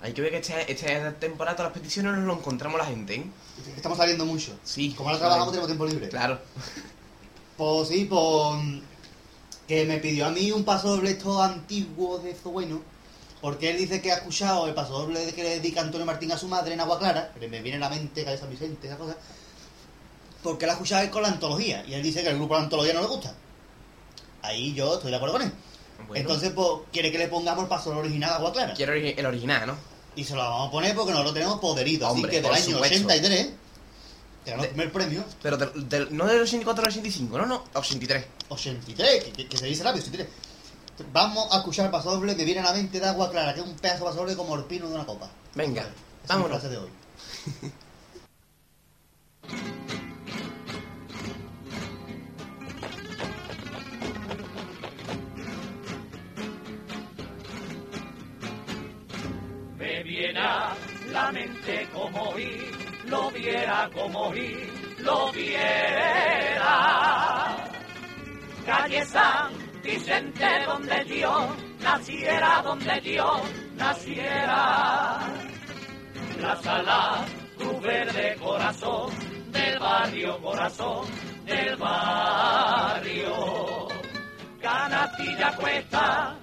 [0.01, 3.15] Hay que ver que este, esta temporada todas las peticiones nos lo encontramos la gente,
[3.15, 3.25] ¿eh?
[3.75, 4.57] Estamos saliendo mucho.
[4.63, 4.93] Sí.
[4.95, 6.09] Como ahora trabajamos tenemos tiempo libre.
[6.09, 6.39] Claro.
[7.57, 8.81] Pues sí, pues
[9.69, 12.81] que me pidió a mí un paso doble esto antiguo de eso bueno,
[13.39, 16.37] porque él dice que ha escuchado el paso doble que le dedica Antonio Martín a
[16.39, 18.97] su madre en Agua Clara, que me viene a la mente Calle San Vicente, esa
[18.97, 19.15] cosa,
[20.41, 22.61] porque él ha escuchado él con la antología, y él dice que el grupo de
[22.61, 23.35] la antología no le gusta.
[24.41, 25.53] Ahí yo estoy de acuerdo con él.
[26.07, 28.73] Bueno, Entonces, pues, quiere que le pongamos el paso original a Agua Clara.
[28.73, 29.75] quiero el original, ¿no?
[30.15, 32.07] Y se lo vamos a poner porque nosotros tenemos poderido.
[32.07, 32.85] Así Hombre, que del año supuesto.
[32.95, 33.49] 83,
[34.43, 37.45] que ganó De- el primer premio, Pero del- del- no del 84 al 85, no,
[37.45, 38.25] no, 83.
[38.49, 40.27] 83, que, que- que se dice rápido, 83.
[41.13, 43.61] Vamos a escuchar el paso doble que viene a la mente de agua clara, que
[43.61, 45.29] es un pedazo de paso doble como el pino de una copa.
[45.55, 45.87] Venga,
[46.25, 46.89] Esa es de hoy.
[60.19, 60.75] me viene a
[61.11, 62.71] la mente como ir,
[63.05, 66.75] lo viera como ir, lo viera.
[68.65, 73.41] Calle San Vicente donde yo naciera, donde yo
[73.77, 75.19] naciera.
[76.41, 77.25] La sala,
[77.57, 79.13] tu verde corazón,
[79.51, 81.07] del barrio corazón,
[81.45, 83.87] del barrio.
[84.61, 86.35] Canastilla cuesta,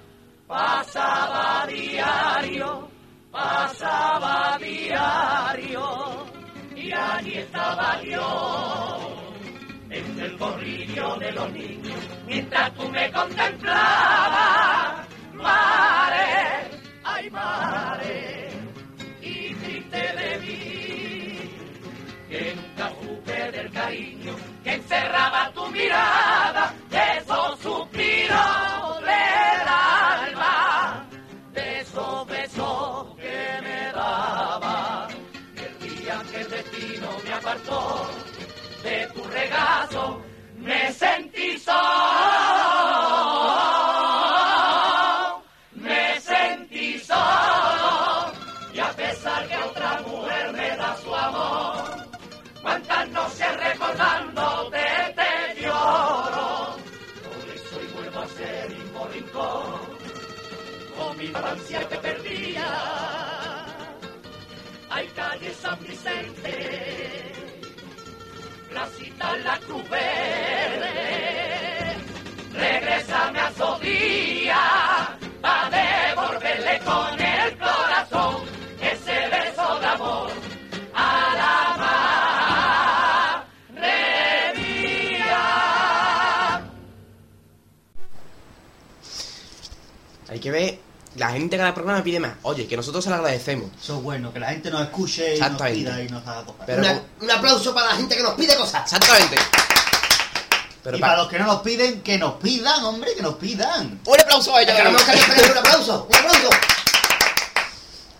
[0.47, 2.96] pasaba diario,
[3.37, 6.25] pasaba diario,
[6.75, 8.99] y allí estaba yo,
[9.91, 16.69] en el corrillo de los niños, mientras tú me contemplabas, mare,
[17.03, 18.49] ay mare,
[19.21, 21.39] y triste de mí,
[22.29, 31.05] que nunca supe del cariño que encerraba tu mirada, de esos suspiros del alma,
[31.53, 32.27] de esos
[37.27, 38.09] me apartó
[38.83, 39.96] de tu regazo.
[76.87, 78.35] Con el corazón
[78.81, 80.29] ese beso de amor
[80.93, 81.77] a la
[83.77, 85.43] madre mía.
[90.29, 90.79] Hay que ver,
[91.15, 92.33] la gente cada programa pide más.
[92.43, 93.69] Oye, que nosotros se lo agradecemos.
[93.81, 96.63] Eso es bueno, que la gente nos escuche y nos pida y nos haga cosas.
[96.65, 98.83] Pero- Una- un aplauso para la gente que nos pide cosas.
[98.83, 99.37] Exactamente.
[100.83, 103.35] Pero y pa- para los que no nos piden, que nos pidan, hombre, que nos
[103.35, 103.99] pidan.
[104.05, 104.75] Un aplauso a ellos.
[104.77, 106.49] Tenemos que esperar un aplauso, un aplauso.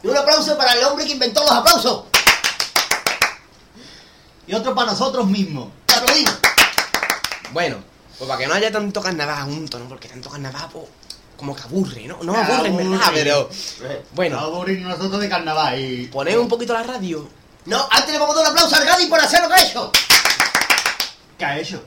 [0.08, 2.04] Y un aplauso para el hombre que inventó los aplausos.
[4.48, 5.67] Y otro para nosotros mismos.
[5.93, 6.34] Aplaudimos.
[7.52, 7.78] Bueno,
[8.17, 9.89] pues para que no haya tanto carnaval junto, ¿no?
[9.89, 10.86] Porque tanto carnaval, pues,
[11.36, 12.20] como que aburre, ¿no?
[12.24, 13.50] No Ah, aburre, en verdad, pero...
[14.13, 14.38] Bueno.
[14.38, 16.08] Vamos a aburrirnos nosotros de carnaval y...
[16.08, 17.28] Poner un poquito la radio.
[17.65, 19.62] No, antes le vamos a dar un aplauso al Gadi por hacer lo que ha
[19.63, 19.91] hecho.
[21.38, 21.84] ¿Qué ha hecho?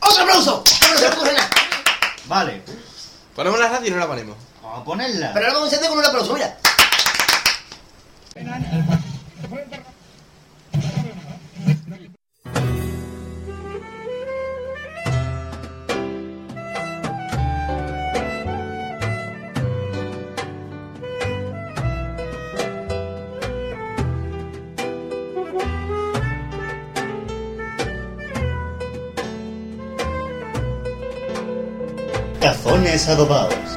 [0.00, 0.64] ¡Otro aplauso!
[1.22, 1.50] Nada.
[2.24, 2.62] Vale,
[3.34, 4.36] Ponemos la radio y no la ponemos.
[4.66, 5.30] Vamos a ponerla.
[5.32, 6.56] Pero ahora vamos a encender con un aplauso, mira.
[32.40, 33.75] Cazones adobados.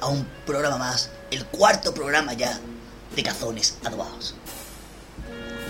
[0.00, 2.58] A un programa más, el cuarto programa ya
[3.14, 4.34] de cazones adobados.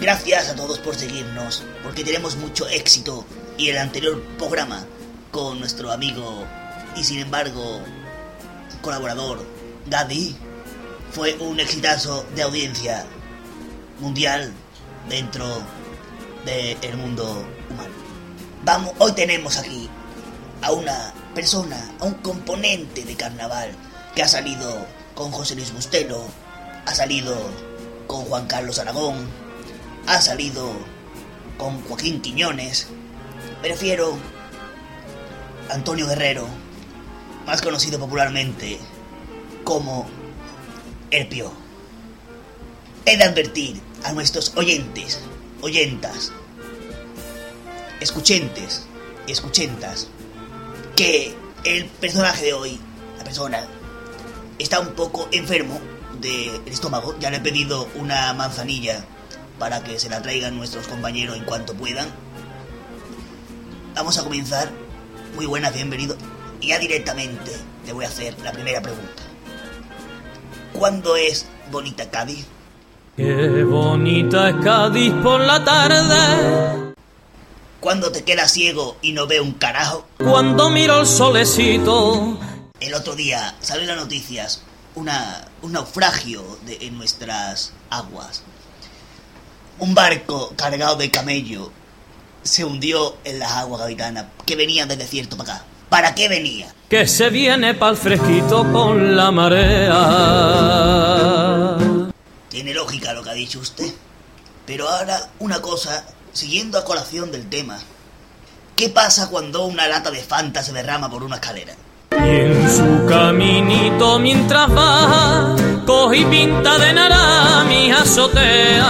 [0.00, 3.24] Gracias a todos por seguirnos, porque tenemos mucho éxito
[3.58, 4.86] y el anterior programa
[5.30, 6.44] con nuestro amigo
[6.96, 7.80] y sin embargo
[8.82, 9.44] colaborador
[9.86, 10.34] Gadi
[11.12, 13.04] fue un exitazo de audiencia
[14.00, 14.52] mundial
[15.08, 15.60] dentro
[16.44, 17.94] del mundo humano.
[18.64, 19.88] Vamos, hoy tenemos aquí
[20.62, 23.70] a una persona, a un componente de carnaval
[24.14, 26.24] que ha salido con José Luis Bustelo,
[26.86, 27.36] ha salido
[28.06, 29.28] con Juan Carlos Aragón,
[30.06, 30.72] ha salido
[31.58, 32.88] con Joaquín Quiñones,
[33.62, 34.16] me refiero
[35.68, 36.46] a Antonio Guerrero,
[37.46, 38.78] más conocido popularmente
[39.64, 40.08] como
[41.10, 41.52] El Pío.
[43.04, 45.20] He de advertir a nuestros oyentes,
[45.60, 46.32] oyentas,
[48.00, 48.86] escuchentes
[49.26, 50.08] y escuchentas
[50.96, 51.34] que
[51.64, 52.80] el personaje de hoy,
[53.18, 53.66] la persona,
[54.62, 55.80] está un poco enfermo
[56.20, 57.14] del estómago.
[57.18, 59.04] Ya le he pedido una manzanilla
[59.58, 62.08] para que se la traigan nuestros compañeros en cuanto puedan.
[63.94, 64.70] Vamos a comenzar.
[65.34, 66.16] Muy buenas, bienvenido.
[66.60, 67.52] Y ya directamente
[67.84, 69.22] te voy a hacer la primera pregunta.
[70.72, 72.46] ¿Cuándo es Bonita Cádiz?
[73.16, 76.94] Qué bonita es Cádiz por la tarde,
[77.80, 80.06] ¿Cuándo te quedas ciego y no ve un carajo?
[80.18, 82.38] cuando miro el solecito.
[82.80, 84.62] El otro día salió en las noticias
[84.94, 88.42] una, un naufragio de, en nuestras aguas.
[89.78, 91.70] Un barco cargado de camello
[92.42, 95.64] se hundió en las aguas gaditanas que venían del desierto para acá.
[95.90, 96.74] ¿Para qué venía?
[96.88, 100.06] Que se viene pa'l fresquito con la marea.
[102.48, 103.92] Tiene lógica lo que ha dicho usted.
[104.64, 107.78] Pero ahora una cosa, siguiendo a colación del tema.
[108.74, 111.74] ¿Qué pasa cuando una lata de Fanta se derrama por una escalera?
[112.12, 115.54] Y en su caminito mientras va,
[115.86, 118.88] coge y pinta de naranja mi azotea.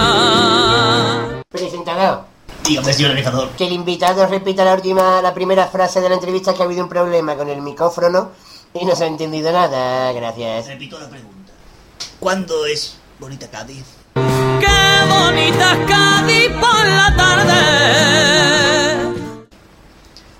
[1.49, 2.23] Presentador,
[2.63, 3.49] Dígame, señor organizador.
[3.51, 6.83] que el invitado repita la última, la primera frase de la entrevista que ha habido
[6.83, 8.31] un problema con el micrófono
[8.73, 10.11] y no se ha entendido nada.
[10.13, 10.67] Gracias.
[10.67, 11.51] Repito la pregunta.
[12.19, 13.83] ¿Cuándo es Bonita Cádiz?
[14.13, 17.61] Qué bonita es Cádiz por la tarde.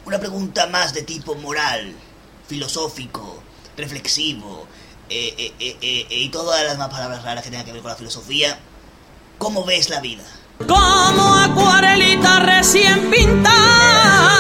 [0.06, 1.94] Una pregunta más de tipo moral,
[2.52, 3.42] filosófico,
[3.78, 4.68] reflexivo,
[5.10, 7.92] eh, eh, eh, eh, y todas las más palabras raras que tengan que ver con
[7.92, 8.60] la filosofía.
[9.38, 10.26] ¿Cómo ves la vida?
[10.68, 14.34] Como acuarelita recién pintada.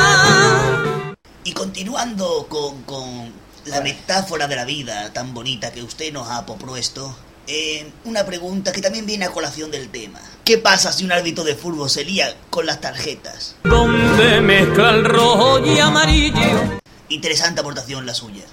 [1.45, 3.31] Y continuando con, con
[3.65, 7.15] la metáfora de la vida tan bonita que usted nos ha propuesto,
[7.47, 10.19] eh, una pregunta que también viene a colación del tema.
[10.43, 13.55] ¿Qué pasa si un árbitro de fútbol se lía con las tarjetas?
[13.63, 16.81] Donde mezcla el rojo y amarillo.
[17.15, 18.43] Interesante aportación la suya.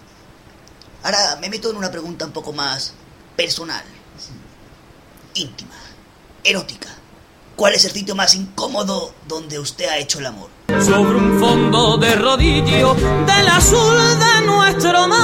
[1.05, 2.93] Ahora me meto en una pregunta un poco más
[3.37, 3.85] personal,
[5.35, 5.75] íntima,
[6.43, 6.89] erótica.
[7.55, 10.51] ¿Cuál es el sitio más incómodo donde usted ha hecho el amor?
[10.85, 15.23] sobre un fondo de rodillo del azul de nuestro mar.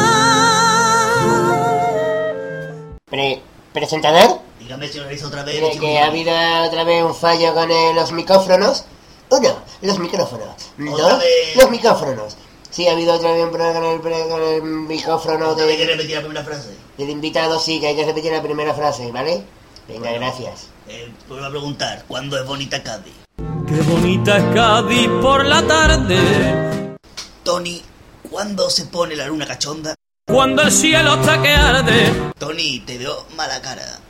[3.06, 4.40] Pre- ¿Presentador?
[4.60, 5.60] Dígame si lo hizo otra vez.
[5.80, 6.32] Que ha habido
[6.66, 8.84] otra vez un fallo con eh, los micrófonos.
[9.30, 10.48] Uno, los micrófonos.
[10.78, 11.22] Dos,
[11.56, 12.36] los micrófonos.
[12.74, 15.86] Sí, ha habido otra vez un problema con el, con el micrófono ¿Otra vez que
[15.86, 16.70] repetir la primera frase?
[16.98, 17.60] del invitado.
[17.60, 19.44] Sí, que hay que repetir la primera frase, ¿vale?
[19.86, 20.70] Venga, gracias.
[20.88, 23.14] Eh, vuelvo a preguntar, ¿cuándo es bonita Cádiz?
[23.36, 26.96] Qué bonita es Cádiz por la tarde,
[27.44, 27.80] Tony,
[28.28, 29.94] ¿cuándo se pone la luna cachonda?
[30.26, 32.32] cuando el cielo está que arde.
[32.38, 34.00] Tony, te veo mala cara.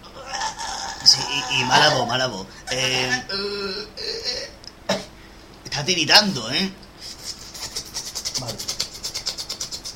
[1.04, 2.46] Sí, y, y mala voz, mala voz.
[2.70, 3.10] Eh,
[5.64, 6.72] está tiritando, ¿eh?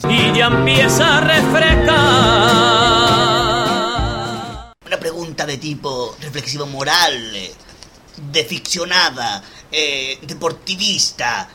[0.05, 1.99] Y ya empieza a refrescar.
[4.87, 7.33] Una pregunta de tipo reflexivo moral,
[8.17, 11.49] de ficcionada, eh, deportivista.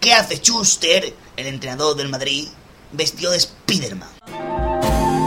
[0.00, 2.48] ¿Qué hace Schuster, el entrenador del Madrid,
[2.92, 4.08] vestido de Spiderman?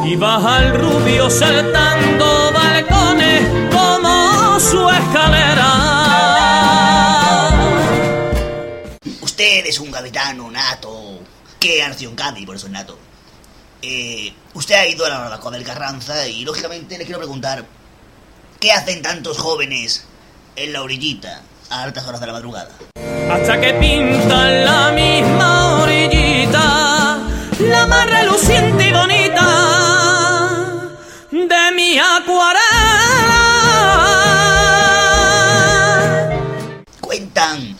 [0.06, 5.70] Y baja el rubio saltando balcones como su escalera.
[9.22, 11.20] Usted es un gaditano nato,
[11.64, 11.82] que
[12.16, 13.00] Cádiz, por eso es nato.
[13.82, 17.64] Eh, usted ha ido a la barbacoa del Carranza y, lógicamente, le quiero preguntar,
[18.60, 20.04] ¿qué hacen tantos jóvenes
[20.58, 22.70] en la orillita a altas horas de la madrugada?
[23.32, 27.20] Hasta que pintan la misma orillita,
[27.60, 29.48] la más reluciente y bonita
[31.32, 32.60] de mi acuarela.
[37.00, 37.78] Cuentan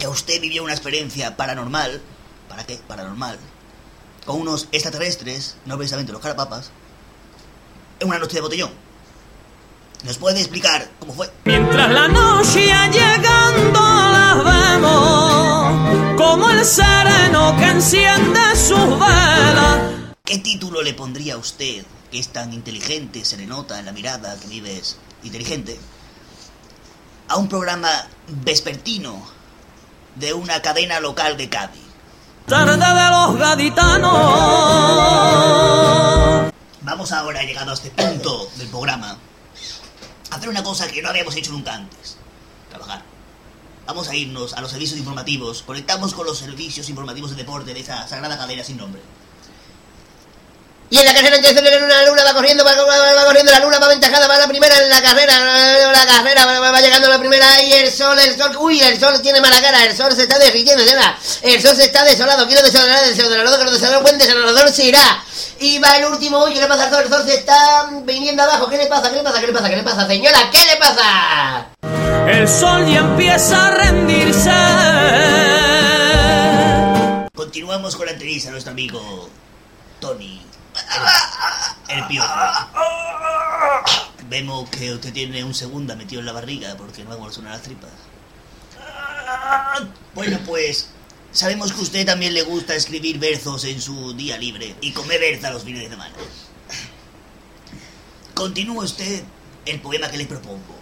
[0.00, 2.02] que usted vivió una experiencia paranormal,
[2.58, 2.80] ¿para qué?
[2.88, 3.38] Paranormal,
[4.26, 6.72] con unos extraterrestres, no precisamente los carapapas,
[8.00, 8.72] en una noche de botellón.
[10.02, 11.30] ¿Nos puede explicar cómo fue?
[11.44, 20.16] Mientras la noche llegando las vemos como el sereno que enciende sus velas.
[20.24, 23.92] ¿Qué título le pondría a usted, que es tan inteligente, se le nota en la
[23.92, 25.78] mirada que vives inteligente,
[27.28, 29.22] a un programa vespertino
[30.16, 31.87] de una cadena local de Cádiz?
[32.48, 34.10] De los gaditanos.
[36.80, 39.18] Vamos ahora, llegado a este punto del programa,
[40.30, 42.16] a hacer una cosa que no habíamos hecho nunca antes.
[42.70, 43.02] Trabajar.
[43.86, 45.62] Vamos a irnos a los servicios informativos.
[45.62, 49.02] Conectamos con los servicios informativos de deporte de esa sagrada cadena sin nombre.
[50.90, 53.78] Y en la carrera entonces la luna va corriendo, va, va- va corriendo la luna,
[53.78, 55.38] va aventajada, va la primera en la carrera,
[55.92, 59.38] la carrera, va, llegando la primera y el sol, el sol, uy, el sol tiene
[59.42, 63.04] mala cara, el sol se está derritiendo, ya el sol se está desolado, quiero desolar,
[63.04, 65.22] desolador, que lo desolador, buen desolador se irá.
[65.60, 67.02] Y va el último, uy, ¿qué le pasa al sol?
[67.02, 69.10] El sol se está viniendo abajo, ¿qué le pasa?
[69.10, 69.40] ¿Qué le pasa?
[69.40, 69.68] ¿Qué le pasa?
[69.68, 70.50] ¿Qué le pasa, señora?
[70.50, 71.66] ¿Qué le pasa?
[72.28, 74.50] El sol ya empieza a rendirse.
[77.34, 79.28] Continuamos con la entrevista a nuestro amigo
[80.00, 80.42] Tony.
[81.88, 82.28] El, el piojo.
[84.28, 87.52] Vemos que usted tiene un segunda metido en la barriga porque no vamos a sonar
[87.52, 87.90] las tripas.
[90.14, 90.90] Bueno, pues
[91.32, 95.20] sabemos que a usted también le gusta escribir versos en su día libre y comer
[95.20, 96.14] berza los fines de semana.
[98.34, 99.22] Continúe usted
[99.66, 100.78] el poema que le propongo.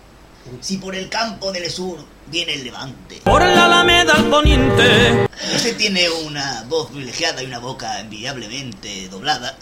[0.61, 5.29] Si por el campo del sur viene el levante, Por la alameda al poniente.
[5.55, 9.57] Usted tiene una voz privilegiada y una boca envidiablemente doblada.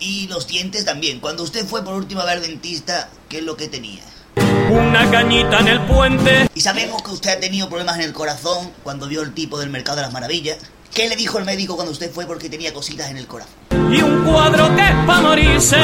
[0.00, 1.20] Y los dientes también.
[1.20, 4.02] Cuando usted fue por última vez al dentista, ¿qué es lo que tenía?
[4.70, 6.48] Una cañita en el puente.
[6.54, 9.68] Y sabemos que usted ha tenido problemas en el corazón cuando vio el tipo del
[9.68, 10.56] Mercado de las Maravillas.
[10.94, 13.52] ¿Qué le dijo el médico cuando usted fue porque tenía cositas en el corazón?
[13.92, 15.76] Y un cuadro que es morirse.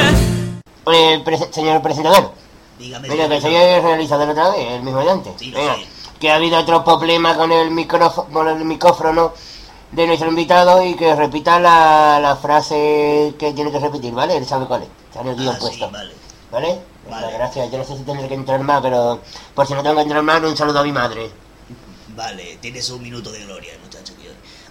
[0.91, 2.33] Eh, señor presentador,
[2.79, 3.09] Dígame.
[3.09, 5.33] venga, que soy el realizador otra vez, el mismo de antes.
[5.37, 5.87] Sí, sé.
[6.19, 9.33] que ha habido otro problema con el micrófono, con el micrófono
[9.91, 14.37] de nuestro invitado y que repita la, la frase que tiene que repetir, ¿vale?
[14.37, 16.13] Él sabe cuál es, el guion Ah, sí, vale.
[16.51, 16.79] ¿Vale?
[17.33, 17.71] Gracias.
[17.71, 19.21] Yo no sé si tendré que entrar más, pero
[19.55, 21.31] por si no tengo que entrar más, un saludo a mi madre.
[22.15, 24.13] Vale, tienes un minuto de gloria, muchacho.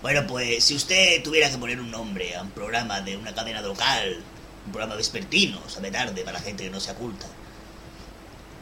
[0.02, 3.60] Bueno, pues si usted tuviera que poner un nombre a un programa de una cadena
[3.62, 4.22] local,
[4.66, 7.26] un programa vespertino, sabe tarde para gente que no se oculta,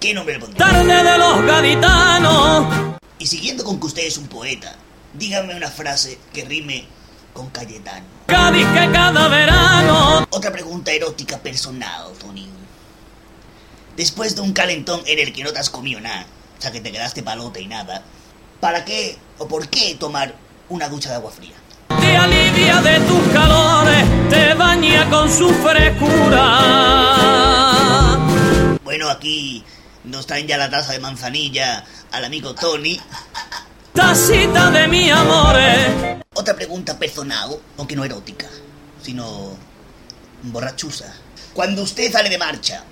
[0.00, 0.66] ¿qué nombre le pondría?
[0.66, 2.98] Tarde de los gaditanos.
[3.18, 4.76] Y siguiendo con que usted es un poeta,
[5.14, 6.86] dígame una frase que rime
[7.32, 8.04] con Cayetano.
[8.26, 10.26] Cádiz que cada verano.
[10.30, 12.48] Otra pregunta erótica personal, Tony.
[13.96, 16.26] Después de un calentón en el que no te has comido nada,
[16.58, 18.02] o sea que te quedaste palote y nada,
[18.60, 20.34] ¿para qué o por qué tomar
[20.68, 21.54] una ducha de agua fría?
[22.00, 26.58] Te alivia de tus calores te baña con su frescura.
[28.82, 29.64] Bueno, aquí
[30.04, 33.00] nos traen ya la taza de manzanilla al amigo Tony.
[33.94, 36.18] Tacita de mi amores.
[36.34, 38.48] Otra pregunta personal, aunque no erótica,
[39.00, 39.56] sino
[40.42, 41.14] borrachuza.
[41.52, 42.82] Cuando usted sale de marcha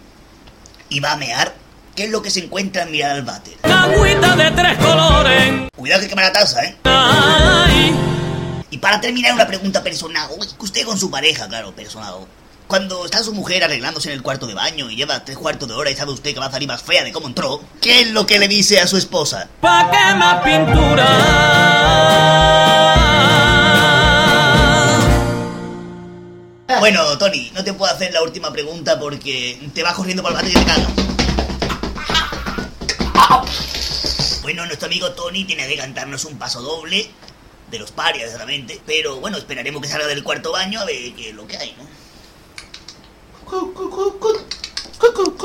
[0.88, 1.52] y va a mear,
[1.96, 3.54] ¿qué es lo que se encuentra al mirar al váter?
[3.64, 5.52] Agüita de tres colores.
[5.76, 6.76] Cuidado que quema la taza, ¿eh?
[6.84, 7.92] Ay,
[8.70, 10.28] Y para terminar, una pregunta personal.
[10.56, 12.14] Que usted con su pareja, claro, personal.
[12.72, 15.74] Cuando está su mujer arreglándose en el cuarto de baño y lleva tres cuartos de
[15.74, 18.10] hora y sabe usted que va a salir más fea de cómo entró, ¿qué es
[18.12, 19.46] lo que le dice a su esposa?
[19.60, 21.06] pa' qué más pintura.
[26.80, 30.36] Bueno, Tony, no te puedo hacer la última pregunta porque te vas corriendo por el
[30.38, 30.88] bate y te cagas.
[34.40, 37.10] Bueno, nuestro amigo Tony tiene que cantarnos un paso doble
[37.70, 38.80] de los parias, exactamente.
[38.86, 41.74] Pero bueno, esperaremos que salga del cuarto baño a ver qué es lo que hay,
[41.76, 42.11] ¿no?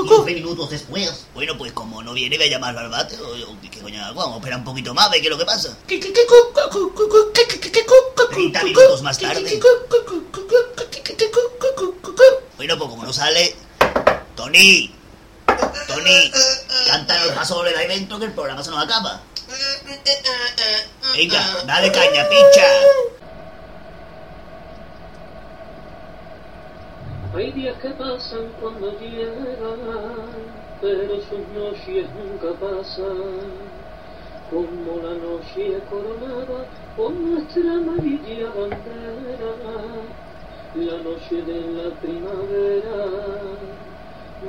[0.08, 1.26] 15 minutos después.
[1.34, 3.18] Bueno, pues como no viene, voy a llamar al bate.
[3.70, 4.20] ¿Qué coño hago?
[4.20, 5.76] Vamos a esperar un poquito más, a ver qué es lo que pasa.
[8.30, 9.60] 30 minutos más tarde.
[12.56, 13.56] Bueno, pues como no sale.
[14.36, 14.94] Tony.
[15.88, 16.32] Tony.
[16.88, 19.22] Cántanos el paso doble de ahí dentro que el programa se nos acaba.
[21.16, 22.66] Venga, dale caña, picha.
[27.36, 29.38] Hay días que pasan cuando llegan,
[30.82, 33.78] pero sus noches nunca pasan.
[34.50, 36.66] Como la noche coronada
[36.96, 39.52] por nuestra amarilla bandera,
[40.76, 43.06] la noche de la primavera,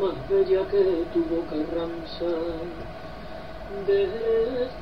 [0.00, 2.30] más bella que tuvo Carranza.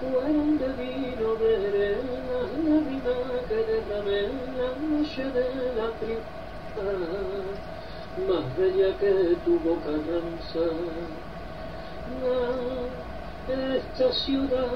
[0.00, 1.96] Fueron de vino, veré
[2.28, 3.16] la lágrima
[3.48, 4.20] que derramé
[4.58, 6.36] la noche de la primavera
[8.24, 10.72] más bella que tuvo Carranza.
[12.24, 12.86] Ah,
[13.76, 14.72] esta ciudad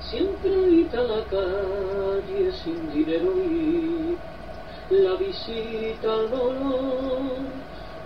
[0.00, 4.16] siempre habita la calle sin dinero y
[4.90, 7.22] la visita al dolor,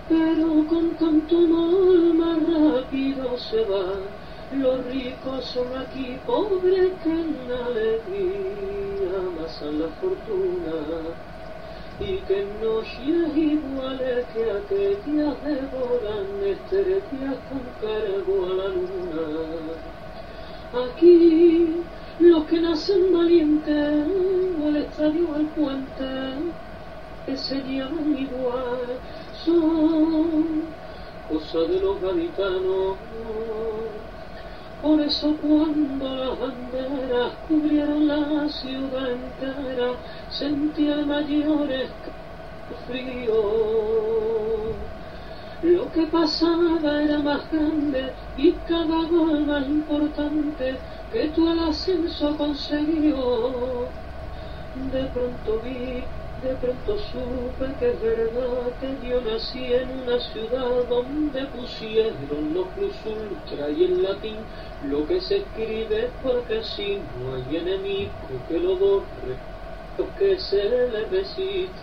[0.07, 3.93] pero con tanto amor más rápido se va.
[4.57, 11.13] Los ricos son aquí pobres que en alegría amasan la fortuna
[11.99, 19.25] y que noches iguales que aquellas devoran estrellas con cargo a la luna.
[20.73, 21.83] Aquí
[22.19, 24.05] los que nacen valientes
[24.65, 26.05] al estadio al puente
[27.25, 28.99] que se llaman igual
[29.45, 30.63] son
[31.29, 32.97] cosa de los gaditanos.
[34.81, 39.91] Por eso cuando las banderas cubrieron la ciudad entera,
[40.31, 41.69] sentí el mayor
[42.87, 43.33] frío.
[45.63, 50.77] Lo que pasaba era más grande y cada gol más importante
[51.11, 53.89] que tú el ascenso consiguió.
[54.93, 56.03] De pronto vi,
[56.41, 62.67] de pronto supe que es verdad que yo nací en una ciudad donde pusieron los
[62.69, 64.37] plus ultra y en latín
[64.87, 68.11] lo que se escribe porque así no hay enemigo
[68.47, 69.35] que lo borre
[69.97, 71.81] o que se le resista.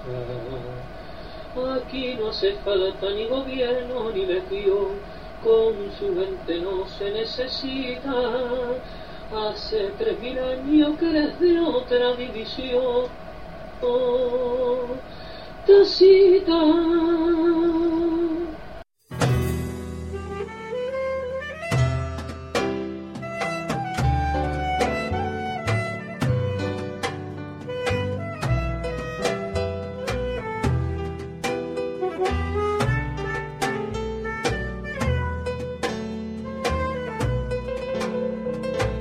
[1.74, 5.00] Aquí no hace falta ni gobierno ni legión,
[5.42, 8.12] con su gente no se necesita.
[9.34, 13.25] Hace tres mil años que eres de otra división.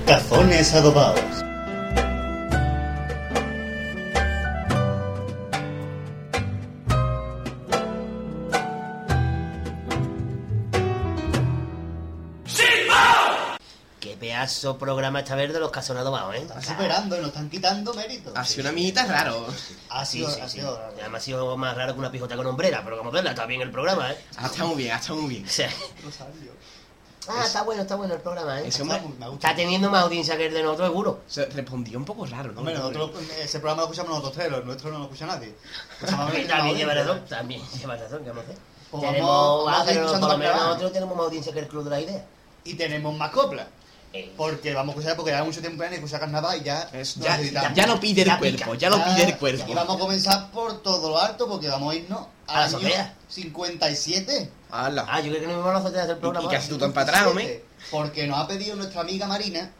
[0.06, 1.35] Cazones adobados.
[14.56, 16.38] Pedazo programa esta vez de los casonados adobados, ¿eh?
[16.42, 18.32] Están superando y nos están quitando méritos.
[18.34, 19.46] Ha sido una amiguita raro.
[19.90, 20.58] Ha Sí, sido, sí, ha sí.
[20.60, 20.80] sido.
[20.96, 23.44] Y Además ha sido más raro que una pijota con hombrera, pero como verla, está
[23.44, 24.18] bien el programa, ¿eh?
[24.38, 25.46] Ha estado muy bien, ha estado muy bien.
[27.28, 28.68] Ah, está bueno, está bueno el programa, ¿eh?
[28.68, 29.02] Ese hombre.
[29.34, 31.20] Está teniendo más audiencia que el de nosotros, seguro.
[31.26, 32.60] se respondía un poco raro, ¿no?
[32.60, 35.54] Hombre, nosotros ese programa lo escuchamos nosotros tres, el nuestro no lo escucha nadie.
[36.32, 38.58] Que también lleva razón, también lleva razón, ¿qué vamos a hacer?
[38.90, 41.26] Pues tenemos, vamos- vamos ah, a ir pero escuchando por lo menos nosotros tenemos más
[41.26, 42.24] audiencia que el Club de la Idea.
[42.64, 43.66] Y tenemos más coplas.
[44.18, 44.32] Eh.
[44.36, 46.88] Porque vamos a escuchar, porque ya mucho tiempo en escuchar carnaval y ya.
[46.92, 47.74] Es- ya, necesitamos.
[47.74, 48.74] ya lo pide el Ya cuerpo, pica.
[48.76, 49.74] ya lo pide el Y cuerpo.
[49.74, 53.14] vamos a comenzar por todo lo alto porque vamos a irnos A la azotea.
[53.28, 54.50] 57.
[54.70, 55.04] Hala.
[55.08, 56.48] Ah, yo creo que no me van a hacer el programa.
[56.48, 57.64] y casi tú tan para atrás, hombre.
[57.90, 59.70] Porque nos ha pedido nuestra amiga Marina,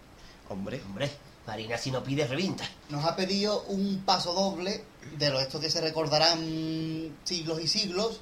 [0.48, 0.80] Hombre.
[0.86, 1.10] Hombre,
[1.46, 2.64] Marina, si no pide, revienta.
[2.88, 4.84] nos ha pedido un paso doble
[5.18, 8.20] de lo estos que se recordarán siglos y siglos.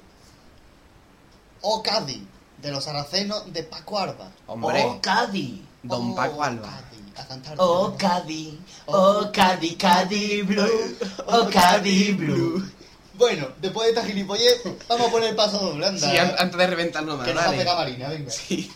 [1.61, 2.21] O Cádiz,
[2.61, 4.31] de los saracenos de Paco Arba.
[4.47, 4.83] Hombre.
[4.85, 5.61] Oh, Cádiz.
[5.87, 6.81] Don Oh, Paco Alba.
[7.17, 7.55] A cantar.
[7.59, 8.53] Oh, Cádiz.
[8.87, 10.95] Oh, Cádiz Blue.
[11.27, 12.69] Oh, Cádiz Blue.
[13.13, 16.09] Bueno, después de esta gilipollez, vamos a poner el paso doble, anda.
[16.11, 17.79] Sí, an- antes de reventarlo más, que nos va a pegar dale.
[17.91, 18.29] Marina, venga.
[18.31, 18.71] Sí.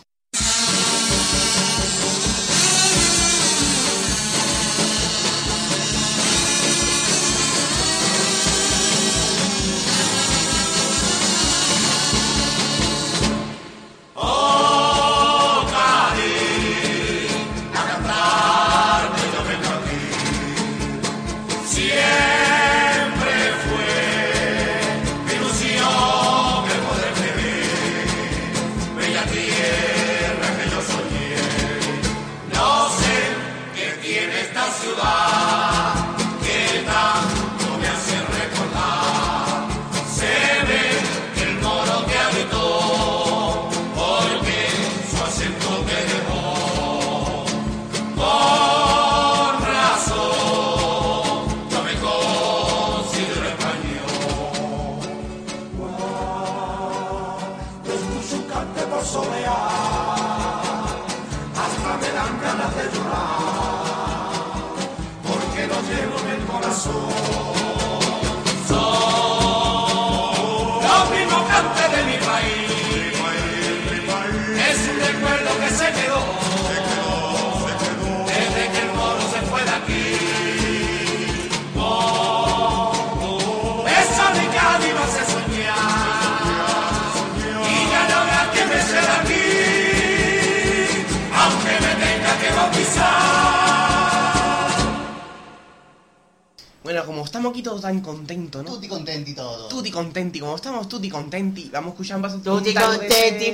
[101.10, 103.52] Contenti, vamos a escuchar un paso Tutti de contenti,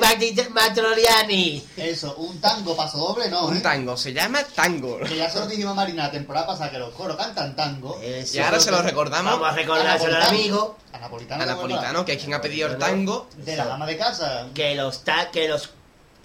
[0.51, 1.67] Matroliani.
[1.77, 3.47] Eso, un tango paso doble, ¿no?
[3.47, 3.61] Un ¿eh?
[3.61, 4.99] tango, se llama tango.
[5.01, 8.01] Que ya se lo dijimos a Marina la temporada pasada que los coros cantan tango.
[8.01, 8.37] Eso.
[8.37, 10.77] Y ahora se lo recordamos Vamos a recordárselo al amigo.
[10.93, 11.43] A Napolitano.
[11.43, 13.29] a ¿de Napolitano, que es quien ha pedido el tango.
[13.37, 14.47] De la dama de casa.
[14.55, 15.71] Que los, ta que los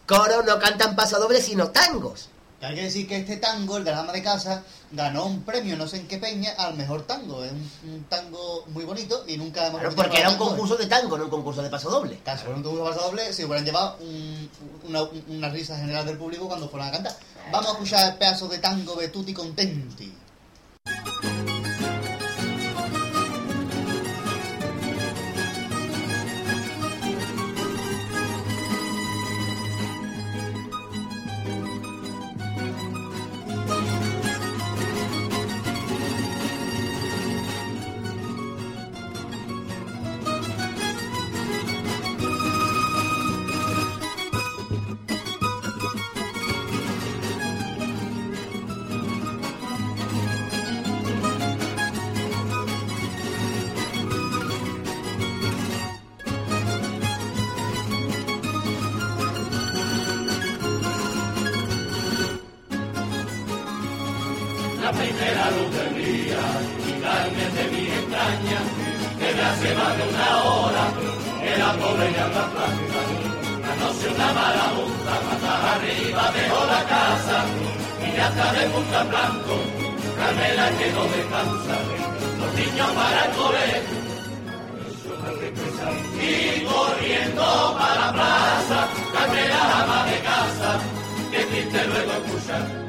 [0.06, 2.30] coros no cantan pasodobles, sino tangos.
[2.62, 5.76] Hay que decir que este tango, el de la dama de casa, ganó un premio,
[5.78, 7.44] no sé en qué peña, al mejor tango.
[7.44, 10.38] Es un, un tango muy bonito y nunca hemos Claro, repetido porque era un ¿eh?
[10.38, 12.20] concurso de tango, no un concurso de pasodoble.
[12.24, 14.50] Caso fuera un concurso paso doble, se hubieran llevado un-
[14.88, 17.16] una, una risa general del público cuando fueran a cantar.
[17.52, 20.14] Vamos a escuchar el pedazo de tango de Tutti Contenti.
[65.22, 66.44] La primera luz del día
[66.82, 68.60] y carne de mi entraña,
[69.20, 70.86] desde hace más de una hora,
[71.44, 73.02] que la pobre ya está blanca.
[73.72, 77.38] Anoche una marabunta, patas arriba dejó la casa,
[78.02, 79.56] y ya está de punta blanco,
[80.18, 81.76] Carmela que no descansa,
[82.40, 84.00] los niños para el colegio,
[86.18, 90.80] y corriendo para la plaza, Carmela ama de casa,
[91.30, 92.81] que triste luego escuchar.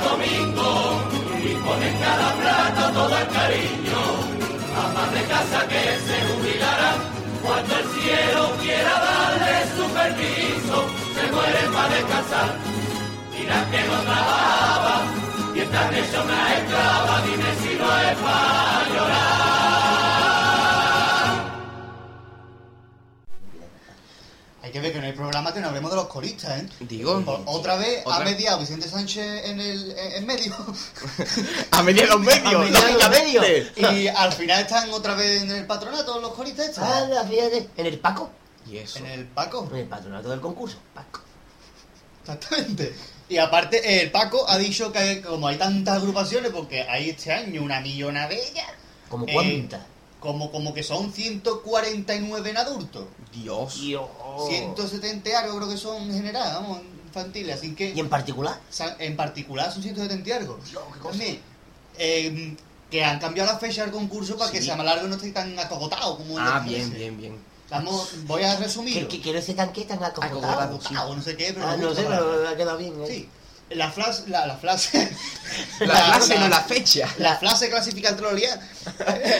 [0.00, 1.02] Domingo,
[1.42, 4.27] y pone en cada plato todo el cariño
[5.10, 6.96] de casa que se jubilarán
[7.42, 10.84] cuando el cielo quiera darle su permiso
[11.72, 12.54] para descansar.
[13.32, 15.02] Mira que no trabajaba
[15.54, 19.37] y están hecha una esclava, dime si no es para llorar.
[24.68, 26.68] Hay que ver que en el programa que no hablemos de los coristas, ¿eh?
[26.80, 27.22] Digo.
[27.24, 30.54] Por- otra vez Otra ha mediado Vicente Sánchez en el en, en medio.
[31.70, 32.54] A medio los medios.
[32.54, 33.92] A medio, a medio.
[33.94, 36.84] y al final están otra vez en el patronato los coristas estos.
[36.86, 37.70] Ah, fíjate.
[37.78, 38.28] En el Paco.
[38.70, 38.98] Y eso.
[38.98, 39.66] En el Paco.
[39.72, 40.76] En el patronato del concurso.
[40.94, 41.20] Paco.
[42.20, 42.94] Exactamente.
[43.30, 47.62] Y aparte, el Paco ha dicho que como hay tantas agrupaciones, porque hay este año
[47.62, 48.66] una millona de ellas,
[49.08, 49.80] ¿Como Eh, cuántas?
[50.20, 53.04] Como, como que son 149 en adultos.
[53.32, 53.80] Dios.
[53.80, 54.06] Dios.
[54.48, 57.56] 170 y algo creo que son en general, vamos, infantiles.
[57.56, 58.58] Así que ¿Y en particular?
[58.98, 60.58] en particular son 170 y algo.
[60.68, 61.10] Dios, qué cosa.
[61.18, 61.40] También,
[61.98, 62.56] eh,
[62.90, 65.30] que han cambiado la fecha del concurso para que sea más largo y no esté
[65.32, 67.48] tan acogotado como Ah, bien, bien, bien.
[67.70, 69.08] Vamos, voy a ¿Qué, resumir.
[69.08, 70.80] qué, quiero ese tanque tan acogotado?
[71.06, 72.94] O no sé qué, pero Ah, no sé, pero ha quedado bien.
[73.02, 73.06] ¿eh?
[73.06, 73.28] Sí.
[73.70, 75.10] La frase, la, la frase,
[75.80, 77.06] La frase, no la fecha.
[77.18, 78.58] la frase clasificatoria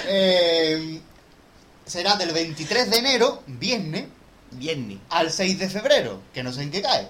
[0.07, 1.01] eh,
[1.87, 4.05] será del 23 de enero, viernes,
[4.51, 4.99] Viernes.
[5.11, 7.09] al 6 de febrero, que no sé en qué cae.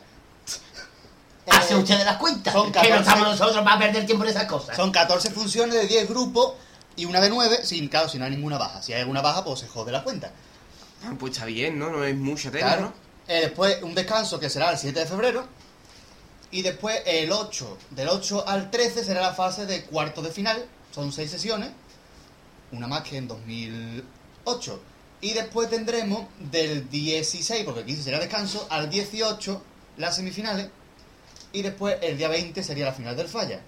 [1.51, 2.53] Hace Eh, usted las cuentas.
[2.53, 4.77] son que no 14 estamos nosotros para perder tiempo en esas cosas.
[4.77, 6.53] Son 14 funciones de 10 grupos
[6.97, 8.83] y una de 9, sin, claro, si no hay ninguna baja.
[8.83, 10.31] Si hay alguna baja, pues se jode la cuenta.
[11.05, 11.91] Ah, pues está bien, ¿no?
[11.91, 12.83] No es mucha tela, Claro.
[12.83, 12.95] ¿no?
[13.29, 15.47] Eh, después un descanso que será el 7 de febrero.
[16.51, 20.67] Y después el 8, del 8 al 13 será la fase de cuartos de final.
[20.93, 21.71] Son 6 sesiones.
[22.73, 24.81] Una más que en 2008.
[25.21, 29.63] Y después tendremos del 16, porque el 15 será descanso, al 18
[29.97, 30.69] las semifinales.
[31.53, 33.61] Y después el día 20 sería la final del falla.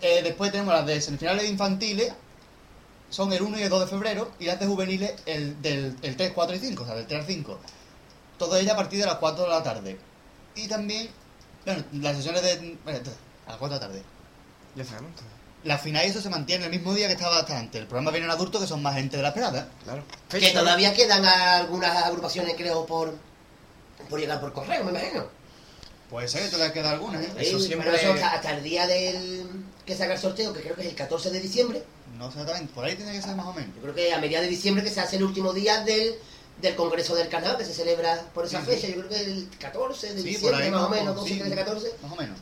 [0.00, 2.12] Eh, después tenemos las de semifinales infantiles.
[3.10, 4.32] Son el 1 y el 2 de febrero.
[4.38, 6.82] Y las de juveniles el, del el 3, 4 y 5.
[6.82, 7.58] O sea, del 3 al 5.
[8.38, 9.98] Todo ello a partir de las 4 de la tarde.
[10.54, 11.08] Y también,
[11.74, 12.76] bueno, las sesiones de...
[12.84, 12.98] bueno,
[13.46, 14.02] a las 4 de la tarde.
[14.74, 15.12] Ya sabemos.
[15.64, 17.80] La final y eso se mantiene el mismo día que estaba hasta antes.
[17.80, 19.68] El programa viene en adulto, que son más gente de la esperada.
[19.84, 20.04] Claro.
[20.30, 23.14] Que todavía quedan algunas agrupaciones, creo, por,
[24.08, 25.26] por llegar por correo, me imagino.
[26.10, 27.28] Puede ser que todavía queda alguna, ¿eh?
[27.38, 29.46] Eso siempre- pero eso hasta, hasta el día del
[29.84, 31.82] que se haga el sorteo, que creo que es el 14 de diciembre.
[32.16, 33.74] No sé exactamente, por ahí tiene que ser más o menos.
[33.76, 36.14] Yo creo que a mediados de diciembre que se hace el último día del,
[36.60, 38.88] del Congreso del Carnaval, que se celebra por esa Sí, fecha.
[38.88, 41.54] Yo creo que el 14 de Sí, diciembre, más o menos, o- 12, sí, 13,
[41.56, 41.92] 14.
[42.02, 42.38] Más o menos.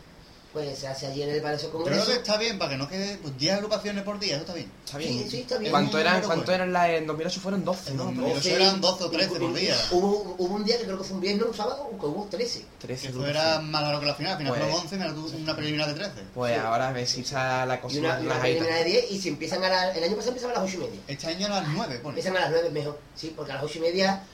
[0.57, 2.07] Pues se hace allí en el Palacio Yo creo Congreso.
[2.07, 4.73] que está bien para que no quede pues, 10 agrupaciones por día, eso está bien.
[4.87, 5.13] Está bien.
[5.13, 5.71] Sí, sí, está bien.
[5.71, 6.55] ¿Cuánto eran, cuánto bueno.
[6.55, 7.41] eran las en 2008?
[7.43, 8.05] Fueron 12, En ¿no?
[8.05, 9.77] 2008 eran 12 o 13 por día.
[9.91, 12.25] Hubo, hubo un día que creo que fue un viernes o un sábado, que hubo
[12.31, 12.65] 13.
[12.79, 13.65] 13 Que eso era sí.
[13.67, 14.33] más largo que la final.
[14.33, 16.13] Al final Pues- fueron 11, me tuvo una preliminar de 13.
[16.35, 16.59] Pues Sí.
[16.65, 19.29] ahora a ver si está la cosa Y una, una preliminar de 10 y si
[19.29, 19.95] empiezan a las...
[19.95, 21.01] El año pasado empezaban a las 8 y media.
[21.07, 22.09] Este año a las 9, pone.
[22.19, 24.25] Empiezan a las 9 mejor, sí, porque a las 8 y media...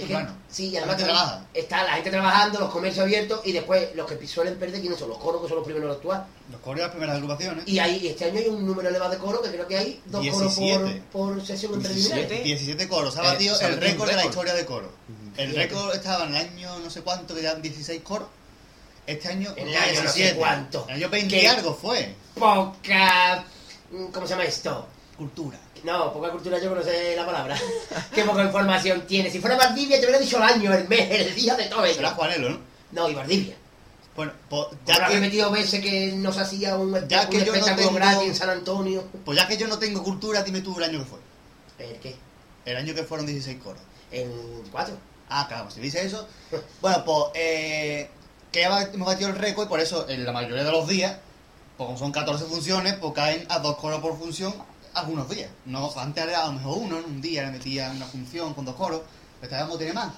[0.00, 1.46] Es que- sí, y La además gente está, trabaja.
[1.54, 5.08] está la gente trabajando, los comercios abiertos y después los que suelen perder, ¿quiénes son?
[5.08, 6.26] Los coros, que son los primeros en actuar.
[6.50, 7.64] Los coros de las primeras agrupaciones.
[7.68, 10.26] Y hay, este año hay un número elevado de coros, que creo que hay dos
[10.28, 11.02] coros 17.
[11.12, 12.10] por, por sesión en 17.
[12.26, 12.44] preliminares.
[12.44, 13.14] 17 coros.
[13.14, 14.90] Se ha Eh, batido el récord de la historia de coro.
[15.36, 18.28] El récord estaba en el año no sé cuánto, que eran 16 coros.
[19.06, 20.36] Este año, En el año no sé 17.
[20.38, 20.84] cuánto.
[20.88, 21.48] El año 20 y ¿Qué?
[21.48, 22.14] algo fue.
[22.34, 23.44] Poca...
[24.12, 24.86] ¿Cómo se llama esto?
[25.16, 25.58] Cultura.
[25.86, 27.56] No, poca cultura yo no sé la palabra.
[28.14, 29.30] Qué poca información tiene.
[29.30, 32.08] Si fuera Valdivia te hubiera dicho el año, el mes, el día de todo Será
[32.08, 32.16] ello.
[32.16, 32.58] Juanelo, ¿no?
[32.92, 33.56] No, y Valdivia.
[34.16, 37.38] Bueno, pues Ya ya, que he metido veces que nos hacía un, Ya un que
[37.44, 39.04] yo no espectáculo tengo- gratis en San Antonio.
[39.24, 41.18] pues ya que yo no tengo cultura, dime tú el año que fue.
[41.78, 42.16] ¿El qué?
[42.64, 43.80] El año que fueron 16 coros.
[44.10, 44.30] En
[44.72, 44.96] cuatro.
[45.28, 46.26] Ah, claro, si dice eso.
[46.80, 48.08] Bueno, pues eh,
[48.50, 51.16] que ya hemos batido el récord y por eso en la mayoría de los días,
[51.76, 54.54] pues como son 14 funciones, pues caen a dos coros por función
[54.96, 55.50] algunos días.
[55.66, 58.64] No, antes era a lo mejor uno, en un día le metía una función con
[58.64, 59.02] dos coros,
[59.42, 60.12] esta vez vamos a tener más.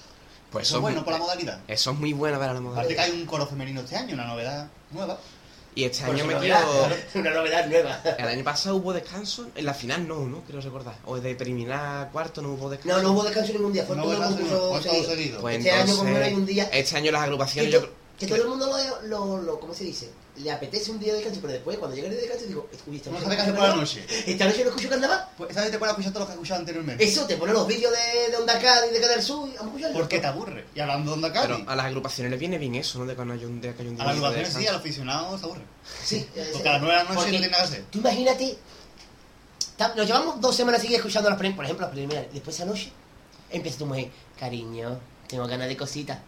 [0.50, 1.60] Pues eso es bueno muy- por la modalidad.
[1.68, 3.04] Eso es muy bueno para la Aparte modalidad.
[3.04, 5.18] que hay un coro femenino este año, una novedad nueva.
[5.74, 6.64] Y este Por año novedad,
[7.14, 8.00] Una novedad nueva.
[8.18, 10.40] El año pasado hubo descanso, en la final no, ¿no?
[10.42, 10.94] Quiero recordar.
[11.04, 12.96] O de preliminar cuarto no hubo descanso.
[12.96, 15.04] No, no hubo descanso ningún día, fue No todo el concurso seguido.
[15.10, 15.40] seguido.
[15.40, 17.80] Pues Este año, entonces, como no hay un día- Este año las Que, agrupaciones yo...
[18.18, 19.02] que todo el mundo lo,
[19.36, 20.10] lo, lo- ¿cómo se dice?
[20.41, 22.68] Le apetece un día de descanso, pero después cuando llega el día de descanso digo,
[22.86, 24.07] uy, esta No noche sabe qué no hacer por la noche.
[24.26, 25.28] Esta noche no escucho carnaval.
[25.36, 27.05] Pues esa vez te puedes escuchar todo lo que has escuchado anteriormente.
[27.05, 29.66] Eso, te pone los vídeos de, de Onda Cádiz, de Canal Sur, y vamos a
[29.66, 29.99] escucharlo.
[29.99, 30.64] Porque te aburre.
[30.74, 33.07] Y hablando de onda Cádiz, Pero a las agrupaciones les viene bien eso, ¿no?
[33.07, 34.59] De que no haya un día que haya un a día las de agrupaciones sí,
[34.59, 34.70] descanso.
[34.70, 35.62] al aficionado se aburre.
[36.05, 37.84] Sí, eh, Porque a las nueve de la noche porque no tiene nada que hacer.
[37.91, 38.59] Tú imagínate,
[39.97, 42.32] nos llevamos dos semanas seguidas escuchando las por ejemplo, las preliminares.
[42.32, 42.93] Después esa noche
[43.51, 44.09] empieza tu mujer,
[44.39, 46.18] cariño, tengo ganas de cositas.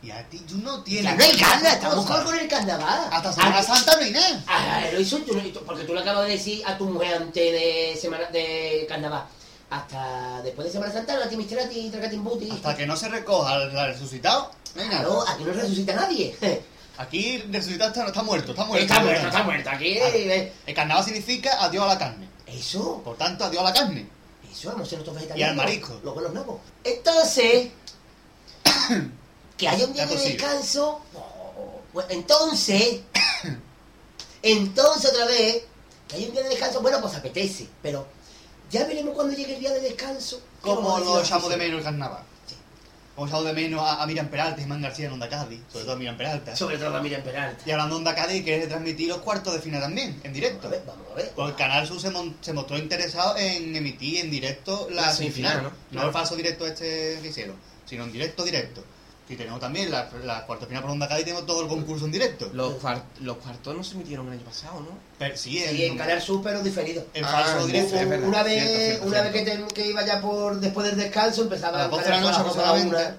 [0.00, 1.04] Y a ti, tú no tienes.
[1.04, 1.72] Ya no hay cosas.
[1.74, 3.08] estamos con, con el carnaval.
[3.10, 4.44] Hasta Semana Ah, Santa no hay nada.
[4.46, 7.52] Ah, lo hizo tú, no- porque tú le acabas de decir a tu mujer antes
[7.52, 9.24] de semana de carnaval.
[9.70, 12.48] hasta después de Semana Santa, la timisterati, tracatimbuti.
[12.50, 15.00] Hasta que no se recoja al resucitado, no hay nada.
[15.04, 16.36] Claro, aquí no resucita nadie.
[16.96, 18.86] Aquí el resucitado está, está muerto, está muerto.
[18.86, 19.70] Está muerto, está muerto.
[19.70, 19.98] Aquí.
[19.98, 22.28] eh, El carnaval significa adiós a la carne.
[22.46, 24.06] Eso, Por tanto, adiós a la carne.
[24.50, 25.56] eso, vamos a ser nosotros vegetarianos.
[25.56, 26.00] Y al marisco.
[26.02, 26.60] Los buenos lobos.
[26.82, 27.68] Entonces,
[29.58, 31.00] que haya un día de descanso.
[31.14, 33.00] oh, entonces,
[34.42, 35.64] entonces otra vez,
[36.08, 38.06] que haya un día de descanso, bueno, pues apetece, pero
[38.70, 40.40] ya veremos cuando llegue el día de descanso.
[40.62, 42.22] vamos Como lo echamos de menos el carnaval.
[42.46, 42.54] Sí.
[43.14, 45.84] Como echamos de menos a, a Miriam Peralta y Germán García en Onda Cádiz, sobre
[45.84, 46.54] todo a Miriam Peralta.
[46.56, 47.62] Sobre todo a Miriam Peralta.
[47.66, 50.68] Y hablando de Onda Cádiz, quiere transmitir los cuartos de final también, en directo.
[50.68, 51.32] A ver, vamos a ver.
[51.34, 55.12] Pues el Canal Sur se, mon- se mostró interesado en emitir en directo la, La
[55.12, 55.72] semifinal, ¿no?
[55.90, 56.06] ¿no?
[56.06, 57.56] el falso directo este que hicieron,
[57.86, 58.84] sino en directo, directo.
[59.28, 62.12] Y tenemos también la, la cuarta final por Onda Cádiz, tenemos todo el concurso en
[62.12, 62.48] directo.
[62.54, 64.88] Los, cuar- los cuartos no se emitieron el año pasado, ¿no?
[65.18, 67.04] Pero sí, Sí, en Canal Sur, pero diferido.
[67.12, 67.96] en Ah, falso en directo.
[67.96, 69.32] es verdad, una vez, cierto, cierto, una cierto.
[69.32, 72.04] vez que, te- que iba ya por después del descanso, empezaba A las en 12
[72.04, 72.42] de la noche a
[73.02, 73.14] la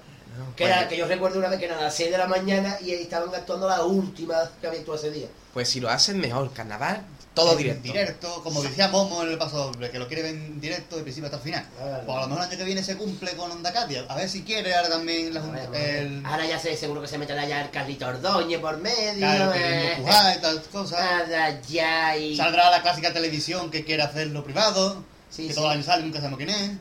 [0.55, 2.77] que, era, que yo recuerdo una vez que era a las 6 de la mañana
[2.81, 5.27] y estaban actuando la última que había actuado ese día.
[5.53, 7.03] Pues si lo hacen mejor, carnaval,
[7.33, 7.83] todo directo.
[7.83, 11.03] directo, como decía Momo en el paso doble, que lo quiere ver en directo de
[11.03, 11.65] principio hasta el final.
[11.77, 12.03] Claro.
[12.05, 13.99] Pues a lo mejor el año que viene se cumple con Onda Cádiz.
[14.09, 16.25] A ver si quiere ahora también la Junta- el...
[16.25, 19.13] Ahora ya sé, seguro que se meterá ya el Carlito Ordóñez por medio.
[19.17, 19.97] Claro, eh,
[20.37, 20.99] y tal cosas.
[20.99, 22.35] Nada, ya y...
[22.35, 25.55] Saldrá la clásica televisión que quiere hacerlo privado, Sí, que sí.
[25.55, 26.71] todos los años sale, nunca sabemos quién es.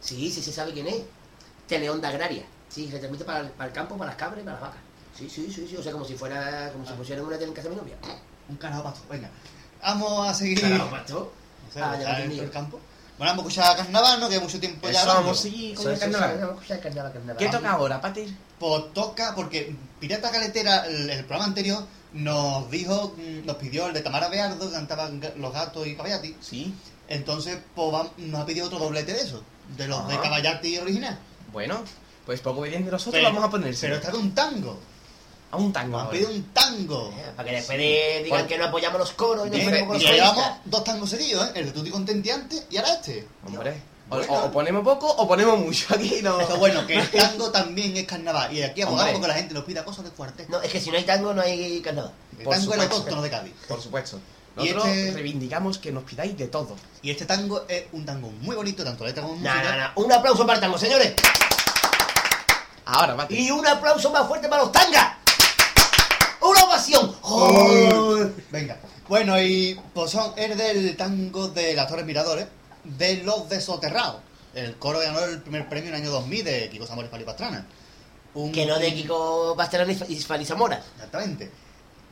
[0.00, 0.96] Sí, sí, se sabe quién es.
[1.66, 2.44] Teleonda Agraria.
[2.68, 4.80] Sí, se transmite para, el- para el campo, para las cabras y para las vacas.
[5.18, 5.76] Sí, sí, sí, sí.
[5.76, 7.96] O sea, como si fuera, como si pusieran una tele en casa de mi novia.
[8.48, 9.00] Un carajo pasto.
[9.10, 9.28] Venga,
[9.82, 10.60] vamos a seguir.
[10.60, 11.32] Carajo, macho.
[11.66, 12.38] No sé, Ah, ya lo entendí.
[12.40, 12.80] el campo.
[13.18, 14.28] Bueno, vamos a escuchar a Carnaval, ¿no?
[14.30, 15.22] Que mucho tiempo ya Eso hablando.
[15.24, 16.38] vamos a seguir con Eso, el eso, eso, carnaval.
[16.40, 17.36] vamos a escuchar carnaval, carnaval.
[17.36, 18.36] ¿Qué toca ahora, Patir?
[18.58, 23.92] Pues toca, porque Pirata Caletera, el, el programa anterior, nos dijo, mm, nos pidió el
[23.92, 26.34] de Tamara Beardo, que cantaban Los Gatos y Caballati.
[26.40, 26.74] Sí.
[27.08, 29.42] Entonces, pues nos ha pedido otro doblete de eso,
[29.76, 30.20] de los de Ah.
[30.22, 31.18] Caballati original.
[31.52, 31.82] Bueno,
[32.24, 33.86] pues poco bien de nosotros Pero- vamos a ponerse.
[33.86, 34.78] Pero está de un tango.
[35.50, 35.96] A un tango.
[35.96, 37.12] Nos han pedido un tango.
[37.16, 39.88] Eh, Para que después de- digan que no apoyamos los coros y no Bien, ponemos
[39.88, 41.52] con los llevamos dos tangos seguidos, ¿eh?
[41.56, 43.26] El de Tutti Contenti antes y ahora este.
[43.46, 43.82] Hombre.
[44.12, 44.32] O, Bueno.
[44.32, 45.86] o- o ponemos poco o ponemos mucho.
[45.94, 46.40] Aquí no.
[46.40, 48.52] Eso bueno, que el tango también es carnaval.
[48.52, 50.48] Y aquí abogamos porque la gente nos pida cosas de cuartet.
[50.48, 52.12] No, es que si no hay tango no hay carnaval.
[52.38, 53.52] El por tango es el autóctono de Cádiz.
[53.68, 54.18] Por supuesto.
[54.56, 56.74] Y Nosotros este- reivindicamos que nos pidáis de todo.
[57.02, 59.62] Y este tango es un tango muy bonito, tanto letra como música.
[59.62, 60.06] no, no.
[60.06, 61.14] Un aplauso para el tango, señores.
[62.86, 63.38] Ahora, Patir.
[63.38, 65.18] Y un aplauso más fuerte para los tangas.
[67.22, 68.24] ¡Oh!
[68.50, 68.76] Venga.
[69.08, 72.46] Bueno, y pues son, es del tango de las Torres Miradores,
[72.84, 74.20] de Los Desoterrados.
[74.54, 77.66] El coro ganó el primer premio en el año 2000 de Kiko Zamora y Pastrana.
[78.34, 80.82] Un- Que no de Kiko Pastelón y Fali Zamora.
[80.96, 81.50] Exactamente.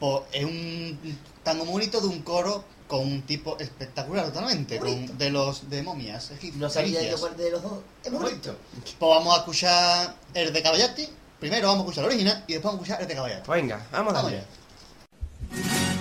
[0.00, 5.18] Pues es un tango muy bonito de un coro con un tipo espectacular totalmente, con-
[5.18, 6.30] de los de momias.
[6.54, 7.80] No sabía yo cuál de los dos.
[8.04, 8.56] Es muy bonito.
[8.98, 11.08] Pues vamos a escuchar el de Caballati.
[11.40, 13.50] Primero vamos a escuchar el original y después vamos a escuchar el de Caballati.
[13.50, 14.38] Venga, vamos a Vamos darle.
[14.38, 14.46] allá.
[15.51, 15.97] Son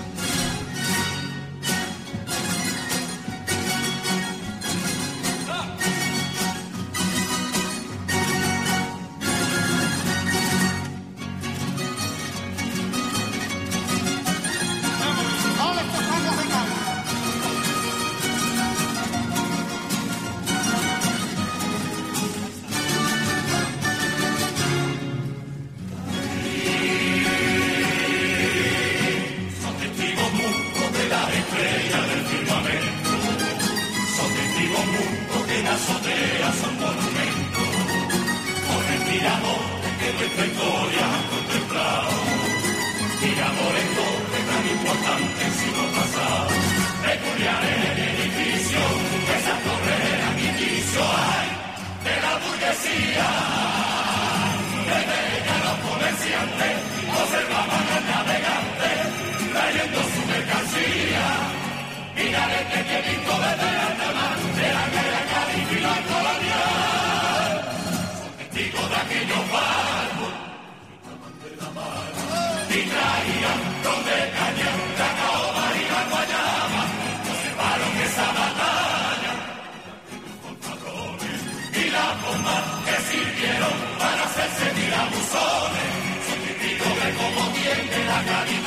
[88.23, 88.66] tiene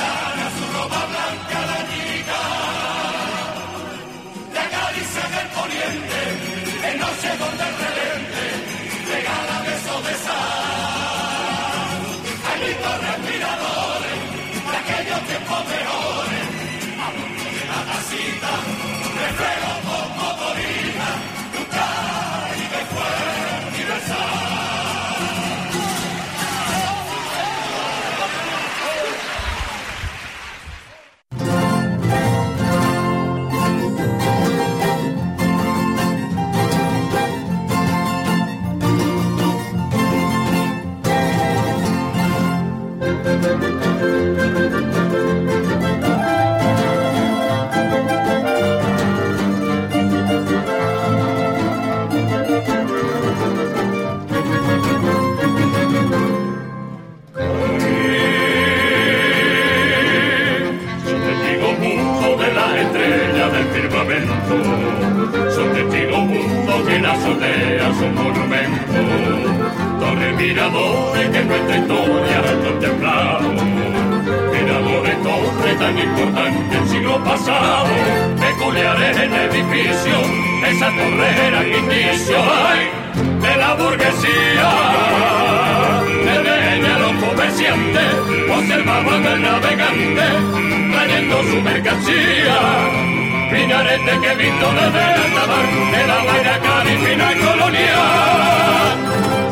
[64.50, 69.00] son testigos mundo que la azotea son monumento,
[70.00, 73.62] torre miradores que nuestra historia contemplamos,
[74.52, 77.86] miradores torre tan importante el siglo pasado,
[78.40, 80.16] peculiares en edificio,
[80.66, 82.36] esa torre era el indicio
[82.66, 82.90] ay,
[83.40, 84.70] de la burguesía,
[86.24, 88.14] desde los comerciantes,
[88.50, 90.26] observaban al navegante,
[90.92, 93.19] trayendo su mercancía.
[93.52, 98.96] Minarete que he visto desde alta mar, de la guaira Cádiz fina colonial.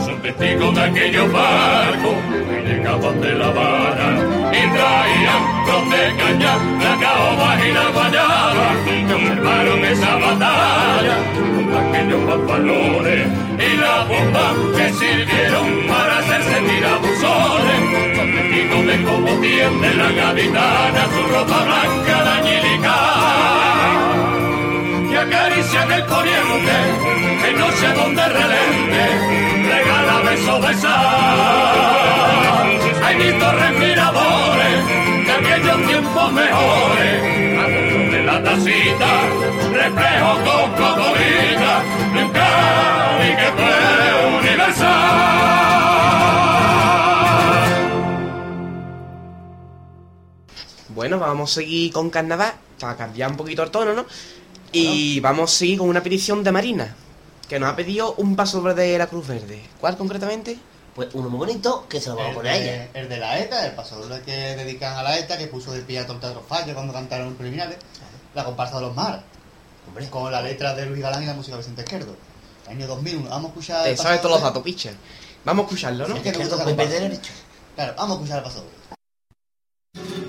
[0.05, 6.95] Son testigos de aquellos barcos que llegaban de La y traían los de caña, la
[7.01, 8.69] caoba y la guayaba.
[8.87, 13.27] Que observaron esa batalla con aquellos pantalones
[13.59, 14.47] y la bomba
[14.77, 17.81] que sirvieron para hacer sentir abusones.
[18.17, 22.79] Son testigos de cómo tiende la gaditana su ropa blanca de y
[25.29, 26.77] acarician el poniente,
[27.43, 29.03] que no sé dónde relente,
[29.69, 32.09] regala besos de sal.
[33.05, 33.93] Hay mis torres de
[35.33, 37.23] aquellos tiempos mejores,
[37.59, 39.11] adentro de la tacita,
[39.73, 41.83] reflejo con cocodrita,
[42.23, 43.77] un Cádiz que fue
[44.39, 45.29] universal.
[50.89, 54.07] Bueno, vamos a seguir con carnaval, para cambiar un poquito el tono, ¿no?
[54.73, 56.95] Y vamos a seguir con una petición de Marina,
[57.49, 59.63] que nos ha pedido un paso de la Cruz Verde.
[59.81, 60.59] ¿Cuál concretamente?
[60.95, 62.89] Pues uno muy bonito que se lo vamos a poner a ella.
[62.93, 66.01] el de la ETA, el pasodoble que dedican a la ETA, que puso de pie
[66.01, 67.79] a Tom Teatro Falla cuando cantaron preliminares,
[68.35, 69.23] la comparsa de los mar,
[69.87, 72.15] Hombre, con la letra de Luis Galán y la música de Vicente Izquierdo.
[72.69, 73.85] Año 2001, vamos a escuchar...
[73.85, 74.91] Te el sabes todos los datos, picha.
[75.45, 76.17] Vamos a escucharlo, ¿no?
[76.17, 76.65] Es que me gusta.
[77.75, 78.53] Claro, vamos a escuchar el
[79.95, 80.28] te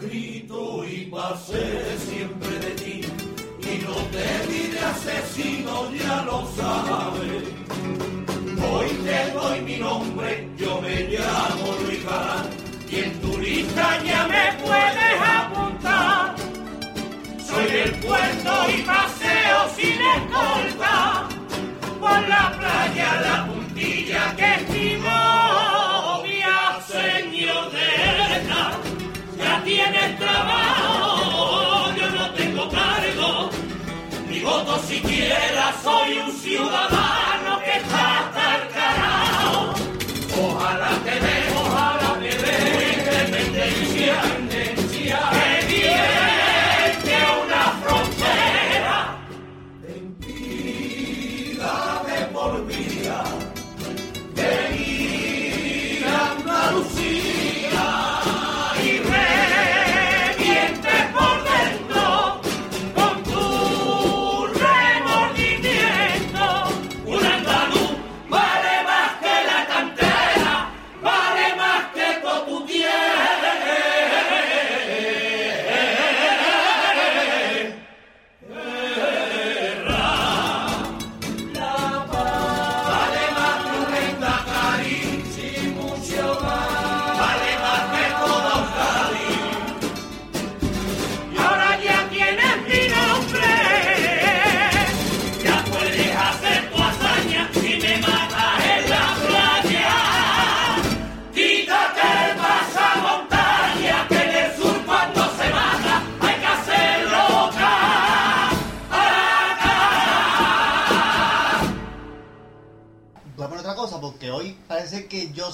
[0.00, 3.00] escrito y pasé siempre de ti
[3.60, 7.42] y no te diré asesino, ya lo sabes.
[8.70, 12.46] Hoy te doy mi nombre, yo me llamo Luis Galán
[12.88, 16.36] y en tu lista ya me puedes apuntar.
[17.44, 21.28] Soy el puerto y paseo sin escolta
[22.00, 23.57] por la playa La
[34.48, 38.17] voto siquiera, soy un ciudadano que está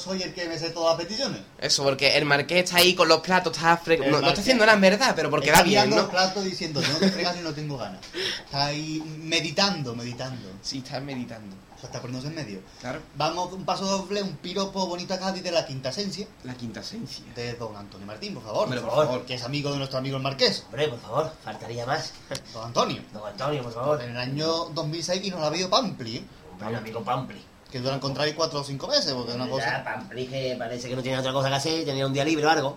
[0.04, 1.40] soy el que me sé todas las peticiones.
[1.58, 3.94] Eso, porque el marqués está ahí con los platos, está fre...
[3.94, 6.02] El No, no está haciendo nada en verdad, pero porque Está da bien, mirando ¿no?
[6.02, 8.00] los platos diciendo, tengo que fregar y no tengo ganas.
[8.44, 10.48] Está ahí meditando, meditando.
[10.62, 11.56] Sí, está meditando.
[11.76, 12.60] O sea, está poniéndose en medio.
[12.80, 13.00] Claro.
[13.16, 16.80] Vamos, un paso doble, un piropo bonito a Cádiz de la quinta esencia La quinta
[16.80, 17.24] esencia.
[17.34, 18.64] de don Antonio Martín, por favor.
[18.64, 19.12] Hombre, por por favor.
[19.12, 19.26] favor.
[19.26, 22.12] Que es amigo de nuestro amigo el Marqués, Hombre, por favor, faltaría más.
[22.52, 23.02] don Antonio.
[23.12, 24.02] Don Antonio, por favor.
[24.02, 26.24] En el año 2006 y nos la vio Pampli, ¿eh?
[26.52, 27.42] Hombre, amigo Pampli.
[27.74, 29.82] Que tú la encontráis cuatro o cinco veces, porque es una Ya, cosa...
[29.82, 32.50] Pampli que parece que no tiene otra cosa que hacer, tenía un día libre o
[32.50, 32.76] algo.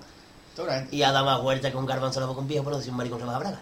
[0.55, 0.95] Seguramente.
[0.95, 2.97] Y ha dado más vuelta que un garbanzo boca un viejo por no decir un
[2.97, 3.61] maricón se va a braga.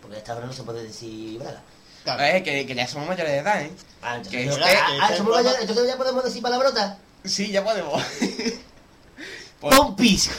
[0.00, 1.60] Porque a esta hora no se puede decir braga.
[2.02, 2.22] Claro.
[2.24, 3.70] Eh, que, que ya somos mayores de edad, ¿eh?
[4.00, 4.68] Ah, entonces, Que yo- ah,
[5.02, 6.96] ah, somos programa- mayores, entonces ya podemos decir palabrotas.
[7.24, 8.02] Sí, ya podemos.
[9.60, 10.30] Pompis.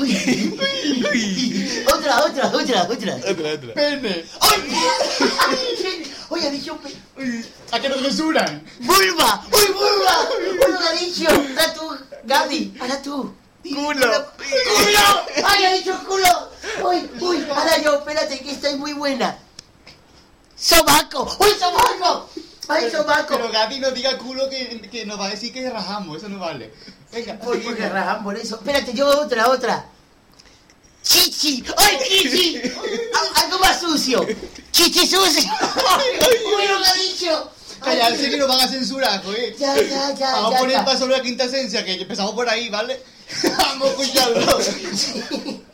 [1.86, 3.74] otra, otra, otra, otra.
[3.76, 4.26] Pene.
[4.40, 6.04] ¡Ay!
[6.32, 8.64] Oye, ha dicho pe- ¿A qué no censuran?
[8.80, 9.44] vulva.
[9.52, 11.30] ¡Uy, lo ha dicho!
[11.30, 13.36] Ahora tú, Gaby, ahora tú.
[13.64, 14.26] Culo.
[14.38, 15.26] ¡Culo!
[15.46, 16.50] ¡Ay, ha dicho culo!
[16.90, 17.48] ¡Uy, uy!
[17.54, 19.38] Ahora yo, espérate, que esta es muy buena.
[20.56, 21.36] ¡Sobaco!
[21.40, 22.30] ¡Uy, sobaco!
[22.68, 23.36] ¡Ay, sobaco!
[23.36, 26.40] Pero Gaby no diga culo que, que nos va a decir que rajamos, eso no
[26.40, 26.74] vale.
[27.12, 28.56] Venga, Uy, porque rajan por eso.
[28.56, 29.86] Espérate, yo otra, otra.
[31.04, 31.64] Chichi.
[31.78, 32.58] ¡Ay, chichi!
[32.58, 34.26] Al- Algo más sucio.
[34.72, 35.44] Chichi sucio.
[35.44, 37.52] Uy, lo ha dicho.
[37.82, 39.56] Ay, Callarse que nos van a censurar, joder.
[39.58, 42.70] Ya, ya, ya, Vamos a poner paso sobre la quinta esencia, que empezamos por ahí,
[42.70, 43.02] ¿vale?
[43.58, 44.60] Vamos a escucharlo.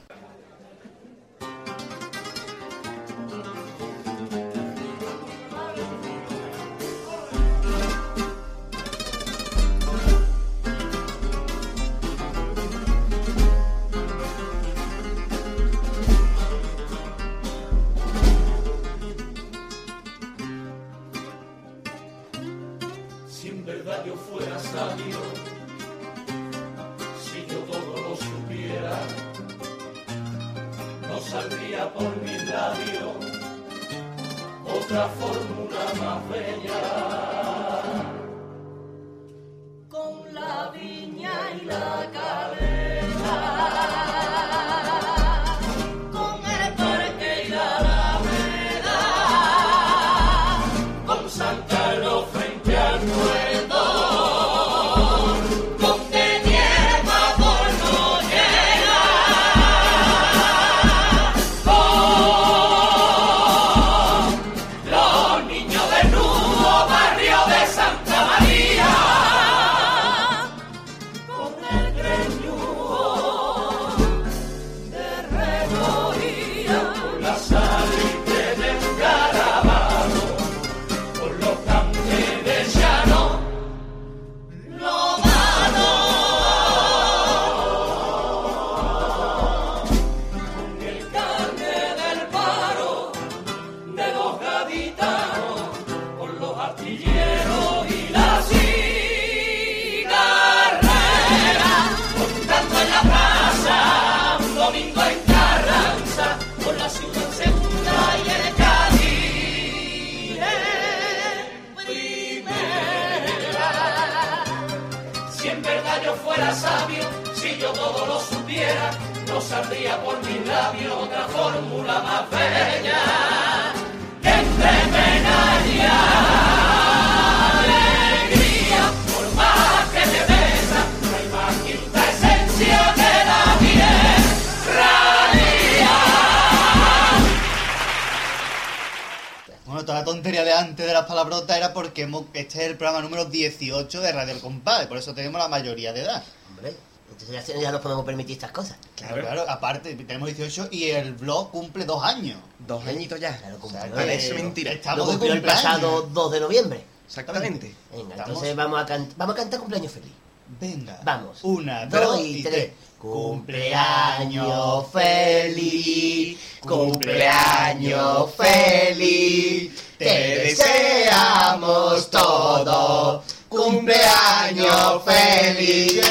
[144.17, 146.23] Radio El Compás, por eso tenemos la mayoría de edad.
[146.49, 146.75] Hombre,
[147.11, 148.77] entonces ya, ya nos podemos permitir estas cosas.
[148.95, 152.37] Claro, claro, aparte tenemos 18 y el blog cumple dos años.
[152.59, 153.37] Dos añitos ya.
[153.37, 153.81] Claro, O cumple.
[153.81, 154.71] que Parece mentira.
[154.71, 156.83] Lo Estamos de cumplió el pasado 2 de noviembre.
[157.07, 157.73] Exactamente.
[157.91, 160.11] Venga, Estamos- entonces vamos a, can- vamos a cantar cumpleaños feliz.
[160.59, 160.99] Venga.
[161.03, 161.39] Vamos.
[161.43, 162.53] Una, Dos dos y y tres.
[162.53, 162.71] tres.
[162.99, 170.05] Cumpleaños feliz, cumpleaños feliz, te
[170.39, 176.01] deseamos todo, cumpleaños feliz.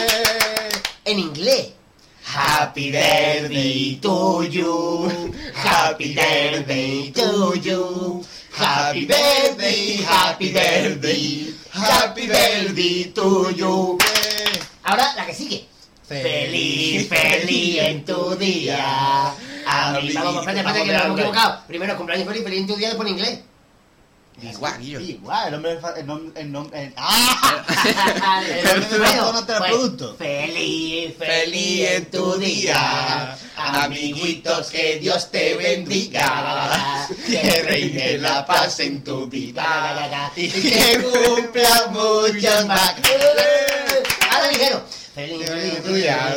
[1.04, 1.68] En inglés.
[2.24, 5.08] Happy birthday to you,
[5.54, 13.96] happy birthday to you, happy birthday, happy birthday, happy birthday to you.
[14.82, 15.66] Ahora la que sigue.
[16.06, 19.32] Feliz, feliz en tu día.
[19.66, 21.62] Ami- Vamos, espérate, espérate, que nos hemos equivocado.
[21.68, 23.40] Primero cumpleaños feliz, feliz en tu día, después en inglés.
[24.42, 24.82] Igual.
[24.82, 28.42] Igual, el nombre el nombre, el nombre, el- ¡Ah!
[28.46, 30.14] El nombre de pues, producto.
[30.16, 39.02] Feliz, Feliz en tu día, amiguitos, que Dios te bendiga, que reine la paz en
[39.02, 42.94] tu vida, y que cumpla muchos más.
[44.30, 44.84] Ahora ligero.
[45.14, 46.36] Feliz en tu día.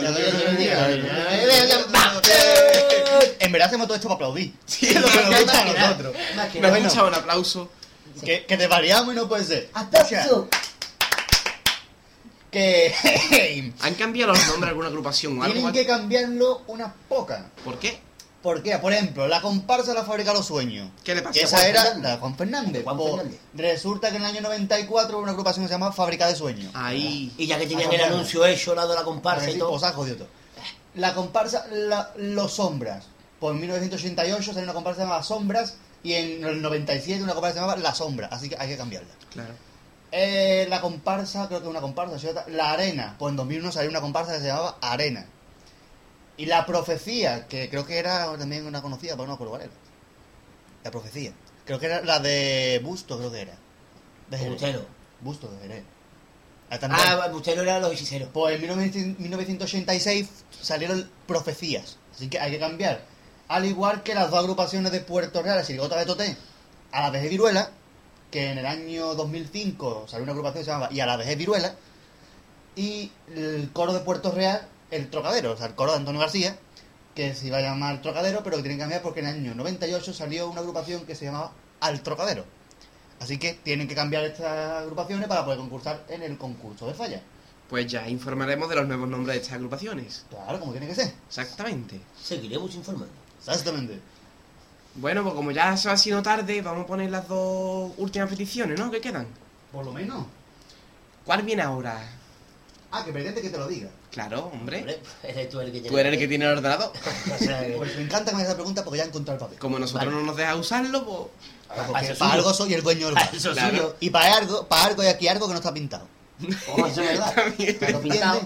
[3.39, 4.53] En verdad hacemos todo esto para aplaudir.
[4.65, 6.15] Sí, lo que nos gusta a nosotros.
[6.37, 7.69] has escuchado un aplauso.
[8.23, 9.69] Que, que desvariamos y no puede ser.
[9.73, 10.47] Aplauso.
[12.51, 12.93] Que
[13.81, 15.53] ¿Han cambiado los nombres de alguna agrupación o algo?
[15.53, 17.43] tienen que cambiarlo unas pocas.
[17.63, 17.99] ¿Por qué?
[18.41, 18.77] ¿Por qué?
[18.79, 20.89] Por ejemplo, la comparsa de la fábrica de los sueños.
[21.03, 21.33] ¿Qué le pasó?
[21.33, 22.03] Que esa Juan era Fernández.
[22.03, 22.83] la de Juan Fernández.
[22.85, 23.39] Juan Fernández.
[23.53, 26.71] Resulta que en el año 94 hubo una agrupación que se llama Fábrica de Sueños.
[26.73, 27.31] Ahí.
[27.37, 29.71] Y ya que tenían el anuncio hecho, lado de la comparsa y Parece- todo.
[29.73, 30.27] Os ha jodido todo.
[30.95, 33.05] La comparsa la- Los Sombras.
[33.39, 37.77] Pues en 1988 salió una comparsa llamada Sombras y en el 97 una comparsa llamada
[37.79, 38.27] La Sombra.
[38.27, 39.13] Así que hay que cambiarla.
[39.31, 39.53] Claro.
[40.11, 42.27] Eh, la comparsa, creo que es una comparsa, ¿sí?
[42.47, 43.15] La Arena.
[43.19, 45.25] Pues en 2001 salió una comparsa que se llamaba Arena.
[46.37, 49.63] Y La Profecía, que creo que era también una conocida, pero no me acuerdo cuál
[49.63, 49.71] era.
[50.83, 51.33] La Profecía.
[51.65, 53.53] Creo que era la de Busto, creo que era.
[54.29, 54.53] De Jerez.
[54.53, 54.85] Bustelo.
[55.21, 55.83] Busto de Jerez.
[56.69, 57.01] Ah, también.
[57.05, 58.29] Ah, Bustelo era los hechiceros.
[58.31, 60.29] Pues en 1900 1986
[60.61, 63.03] salieron profecías, así que hay que cambiar.
[63.49, 66.37] Al igual que las dos agrupaciones de Puerto Real, la Sirigota de Toté,
[66.91, 67.71] a la vez de Viruela,
[68.29, 71.27] que en el año 2005 salió una agrupación que se llamaba Y a la vez
[71.27, 71.75] de Viruela,
[72.75, 76.59] y el coro de Puerto Real, el Trocadero, o sea, el coro de Antonio García,
[77.15, 79.55] que se iba a llamar Trocadero, pero que tienen que cambiar porque en el año
[79.55, 82.45] 98 salió una agrupación que se llamaba Al Trocadero.
[83.19, 87.19] Así que tienen que cambiar estas agrupaciones para poder concursar en el concurso de falla.
[87.67, 90.25] Pues ya informaremos de los nuevos nombres de estas agrupaciones.
[90.29, 91.11] Claro, como tiene que ser.
[91.27, 91.99] Exactamente.
[92.21, 93.18] Seguiremos informando.
[93.39, 93.99] Exactamente.
[94.95, 98.77] Bueno, pues como ya se va haciendo tarde, vamos a poner las dos últimas peticiones,
[98.79, 98.89] ¿no?
[98.91, 99.27] Que quedan.
[99.71, 100.25] Por lo menos.
[101.25, 102.01] ¿Cuál viene ahora?
[102.91, 103.89] Ah, que pretende que te lo diga.
[104.11, 104.79] Claro, hombre.
[104.79, 106.91] Hombre, eres tú el que tiene Tú eres el que tiene el ordenador.
[107.35, 109.35] O sea, que- Pues me encanta que me hagas esa pregunta porque ya he encontrado
[109.37, 109.59] el papel.
[109.59, 110.17] Como nosotros Vale.
[110.19, 111.85] no nos deja usarlo, pues...
[111.87, 113.35] Porque para algo soy el dueño del Para bar.
[113.35, 113.69] eso Claro.
[113.77, 113.95] suyo.
[113.99, 116.07] Y para algo, para algo hay aquí algo que no está pintado.
[116.75, 117.33] Oh, eso es verdad.
[117.91, 118.41] Todo pintado.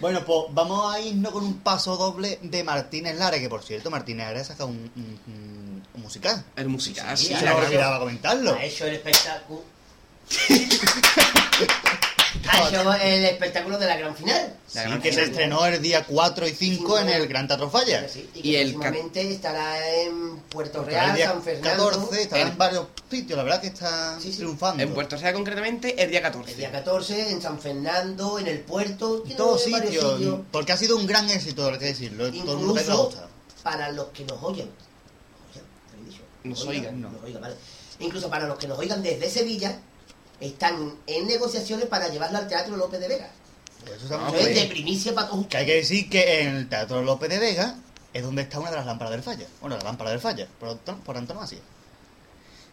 [0.00, 3.90] Bueno, pues vamos a irnos con un paso doble de Martínez Lara, que por cierto,
[3.90, 6.44] Martínez Lara saca un, un, un- un musical.
[6.56, 7.32] El musical, Sí, sí.
[7.34, 7.58] se claro.
[7.60, 8.54] me olvidaba comentarlo.
[8.54, 9.62] Ha hecho el espectáculo.
[12.48, 14.56] ha hecho el espectáculo de la gran final.
[14.74, 15.30] La Sí, gran que se final.
[15.30, 18.08] estrenó el día 4 y 5 en el Gran Teatro Falla.
[18.08, 21.88] Sí, y Y el próximamente estará en Puerto Estará el Real, día San Fernando.
[21.90, 24.38] 14, estará El- en varios sitios, la verdad que está Sí, sí.
[24.38, 24.82] triunfando.
[24.82, 26.50] En Puerto Real concretamente el día 14.
[26.52, 29.22] El día 14 en San Fernando, en el puerto.
[29.26, 32.24] En todos sitios, porque ha sido un gran éxito, hay que decirlo.
[32.24, 33.12] Todo el Incluso
[33.62, 34.68] para los que nos oyen.
[34.68, 36.22] Oye, ¿te lo he dicho?
[36.44, 37.10] Nos oigan, no.
[37.10, 37.54] Nos oigan, vale.
[37.98, 39.78] Incluso para los que nos oigan desde Sevilla,
[40.40, 43.30] están en negociaciones para llevarlo al Teatro López de Vega.
[43.84, 46.56] Eso está Ah, Eso es de primicia para todos Que hay que decir que en
[46.56, 47.76] el Teatro López de Vega
[48.12, 49.46] es donde está una de las lámparas del Falla.
[49.60, 51.58] Bueno, la lámpara del Falla, por, por antonomasia.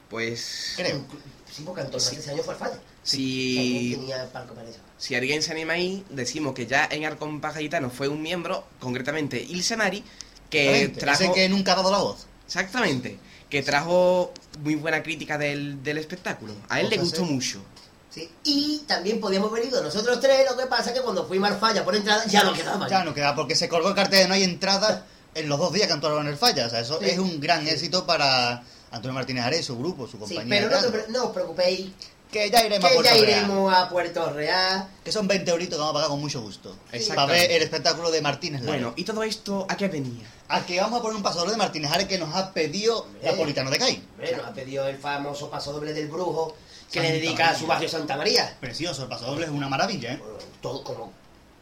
[0.10, 0.74] Pues...
[0.78, 1.04] Creo.
[1.52, 2.80] Sí, porque Antonio ese año fue al falla.
[3.04, 3.56] Si...
[3.56, 4.80] También tenía palco para eso.
[4.98, 8.64] Si alguien se anima ahí, decimos que ya en Arcon Paja Gitano fue un miembro,
[8.80, 10.04] concretamente Ilse Mari,
[10.50, 11.24] que trajo...
[11.24, 12.26] Ese que nunca ha dado la voz.
[12.46, 13.20] Exactamente.
[13.54, 16.56] Que trajo muy buena crítica del, del espectáculo.
[16.70, 17.62] A él le gustó mucho.
[18.10, 18.28] Sí.
[18.44, 21.60] Y también podíamos haber ido nosotros tres, lo que pasa es que cuando fuimos al
[21.60, 22.90] falla por entrada ya no quedaba.
[22.90, 25.06] Ya no queda, porque se colgó el cartel de no hay entrada
[25.36, 26.66] en los dos días que actuaron en el Falla.
[26.66, 27.12] O sea, eso Sí.
[27.12, 30.68] es un gran éxito para Antonio Martínez Ares, su grupo, su Sí, compañía.
[30.70, 31.92] pero de no, no os preocupéis,
[32.34, 33.24] Que ya iremos a Puerto ya Real.
[33.24, 34.88] iremos a Puerto Real.
[35.04, 36.76] Que son 20 euritos que vamos a pagar con mucho gusto.
[37.10, 38.66] Para ver el espectáculo de Martínez.
[38.66, 40.26] Bueno, ¿y todo esto a qué venía?
[40.48, 43.04] A que vamos a poner un paso doble de Martínez Ares que nos ha pedido
[43.04, 43.32] Hombre.
[43.32, 44.04] Napolitano de Cai.
[44.14, 46.56] Hombre, nos ha pedido el famoso paso doble del brujo
[46.92, 48.58] que Santa le dedica a su barrio Santa María.
[48.60, 50.18] Precioso, el paso doble es una maravilla, ¿eh?
[50.18, 51.14] Bueno, todo como,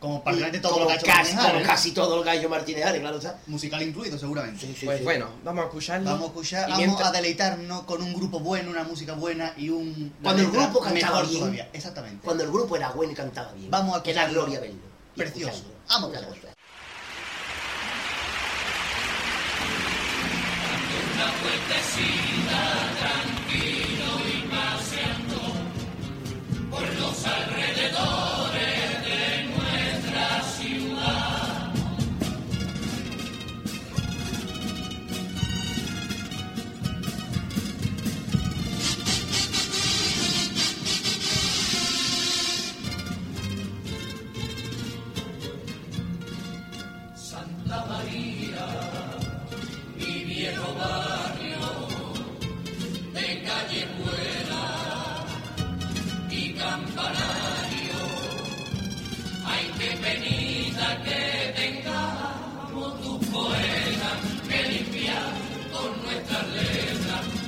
[0.01, 2.29] Como prácticamente todo como lo que ha hecho casi, Martínez como casi todo lo que
[2.31, 3.39] ha hecho Martínez Ares, claro está.
[3.45, 4.65] Musical incluido, seguramente.
[4.65, 5.03] Sí, sí, pues sí.
[5.03, 6.05] bueno, vamos a escucharlo.
[6.09, 9.53] Vamos a escuchar, Y vamos mientras- a deleitarnos con un grupo bueno, una música buena
[9.57, 10.11] y un.
[10.23, 11.39] Cuando el grupo cantaba mejor bien.
[11.41, 11.69] todavía.
[11.71, 12.25] Exactamente.
[12.25, 13.69] Cuando el grupo era bueno y cantaba bien.
[13.69, 14.41] Vamos a que la escucharlo.
[14.55, 14.81] gloria verlo.
[15.15, 15.21] y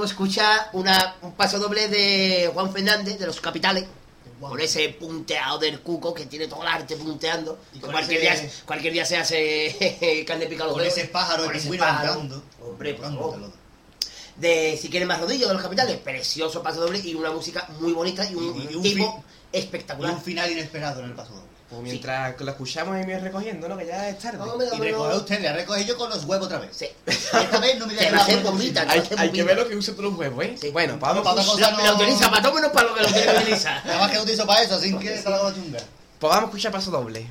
[0.00, 3.84] vamos a escuchar una, un paso doble de Juan Fernández, de los capitales.
[4.40, 7.58] Con ese punteado del cuco que tiene todo el arte punteando.
[7.74, 10.96] Y con cualquier, ese- día, cualquier día se hace carne picada los Con dedos.
[10.96, 12.12] ese pájaro Con ese pájaro.
[12.12, 12.42] hablando.
[12.62, 13.52] Hombre, por favor.
[14.36, 17.92] de Si quieren más rodillos de los capitales, precioso paso doble y una música muy
[17.92, 20.14] bonita y un, Y- y un tipo fin- Y espectacular.
[20.14, 21.49] un final inesperado en el paso doble.
[21.70, 23.76] Pues mientras lo escuchamos y me voy recogiendo, ¿no?
[23.76, 24.38] Que ya es tarde.
[24.42, 25.16] Hombre, Y recoge no.
[25.16, 26.70] usted, le recoge yo con los huevos otra vez.
[26.76, 26.88] Sí.
[27.06, 28.84] Esta vez no me deja la bombita.
[28.88, 30.56] Hay, hay que ver lo que usa todos los huevos, ¿eh?
[30.60, 30.70] Sí.
[30.70, 33.02] Bueno, vamos, Para otra a- cosa La, la utiliza para todo menos para lo que
[33.02, 33.08] lo
[33.40, 33.86] utilizar.
[33.86, 35.78] Nada más que lo utilizo para eso, así que está la chunga.
[36.18, 37.26] pues vamos a escuchar paso doble.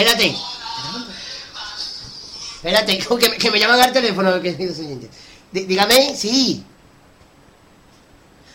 [0.00, 0.36] Espérate.
[2.56, 5.08] Espérate, que, me- que me llaman al teléfono, que es siguiente.
[5.52, 6.64] Dí- Dígame, sí.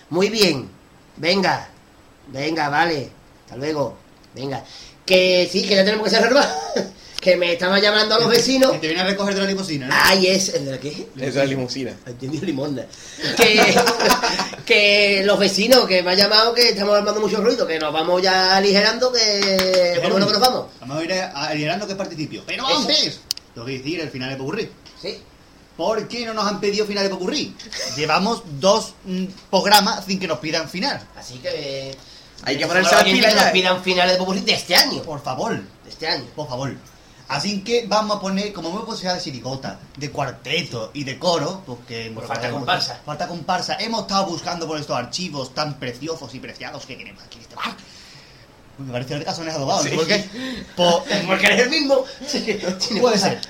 [0.09, 0.69] Muy bien.
[1.17, 1.67] Venga.
[2.27, 3.09] Venga, vale.
[3.45, 3.97] Hasta luego.
[4.34, 4.63] Venga.
[5.05, 6.34] Que sí, que ya tenemos que cerrar.
[7.26, 8.72] que me estaban llamando los vecinos.
[8.73, 9.95] que te viene a recoger de la limusina, ¿no?
[9.97, 10.49] Ay, es.
[10.49, 11.07] ¿el de la qué?
[11.19, 11.91] Es la limusina.
[12.06, 12.85] Entendí limosna.
[13.35, 13.76] Que,
[14.65, 18.22] que los vecinos que me han llamado que estamos armando mucho ruido, que nos vamos
[18.22, 20.65] ya aligerando, que lo menos que nos vamos.
[20.81, 22.43] Vamos a ir a- aligerando que participio.
[22.45, 23.19] Pero antes,
[23.56, 24.69] tengo que decir el final de Popurrí.
[25.02, 25.18] Sí.
[25.76, 27.56] ¿Por qué no nos han pedido final de Popurrí?
[27.97, 31.02] Llevamos dos mm, programas sin que nos pidan final.
[31.18, 31.97] Así que.
[32.43, 35.02] Hay que eh, ponerse oyentes pilas que nos pidan finales de popurrí de este año.
[35.02, 36.26] Por favor, De este año.
[36.35, 36.76] por favor.
[37.27, 41.64] Así que vamos a poner, como hemos posibilidad de sirigota, de cuarteto y de coro,
[41.65, 43.02] porque falta comparsa.
[43.03, 43.77] Falta comparsa.
[43.80, 47.56] Hemos estado buscando por estos archivos tan preciosos y preciados que tenemos aquí en este
[47.56, 47.76] bar.
[48.77, 50.30] Uy, Me parece el caso de adobado, no sé por qué.
[50.76, 52.03] Pues, Porque eres el mismo.
[52.27, 52.60] Sí,
[53.02, 53.41] Puede ser.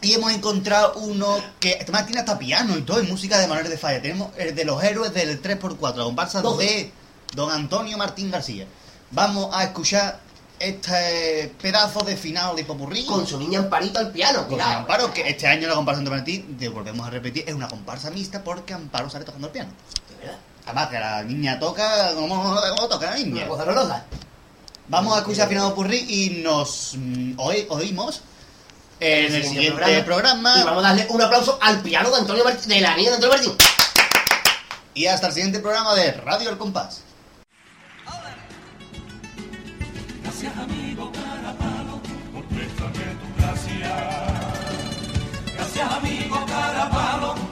[0.00, 3.70] Y hemos encontrado uno que además tiene hasta piano y todo, y música de Manuel
[3.70, 4.02] de Falla.
[4.02, 6.92] Tenemos el de los héroes del 3x4, la comparsa de
[7.34, 8.66] Don Antonio Martín García.
[9.12, 10.23] Vamos a escuchar
[10.58, 13.04] este pedazo de final de Popurrí.
[13.06, 14.78] Con su niña Amparito al piano, Con cuidado.
[14.78, 18.10] Amparo, que este año la comparsa de Martín, de- volvemos a repetir, es una comparsa
[18.10, 19.70] mixta porque Amparo sale tocando el piano.
[20.10, 20.38] De verdad.
[20.66, 22.42] Además que la niña toca como,
[22.76, 23.42] como toca la niña.
[23.42, 24.04] Una cosa horrorosa.
[24.88, 28.20] Vamos a escuchar Finado Purri y nos mm, oí- oímos
[29.00, 30.54] en el siguiente programa.
[30.58, 33.14] Y vamos a darle un aplauso al piano de Antonio Martín, de la niña de
[33.16, 33.54] Antonio Martín.
[34.94, 37.00] Y hasta el siguiente programa de Radio El Compás.
[45.74, 47.43] Gracias amigo Carapalo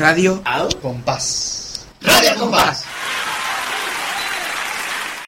[0.00, 0.40] Radio
[0.80, 1.84] Compás.
[2.00, 2.79] Radio Compás.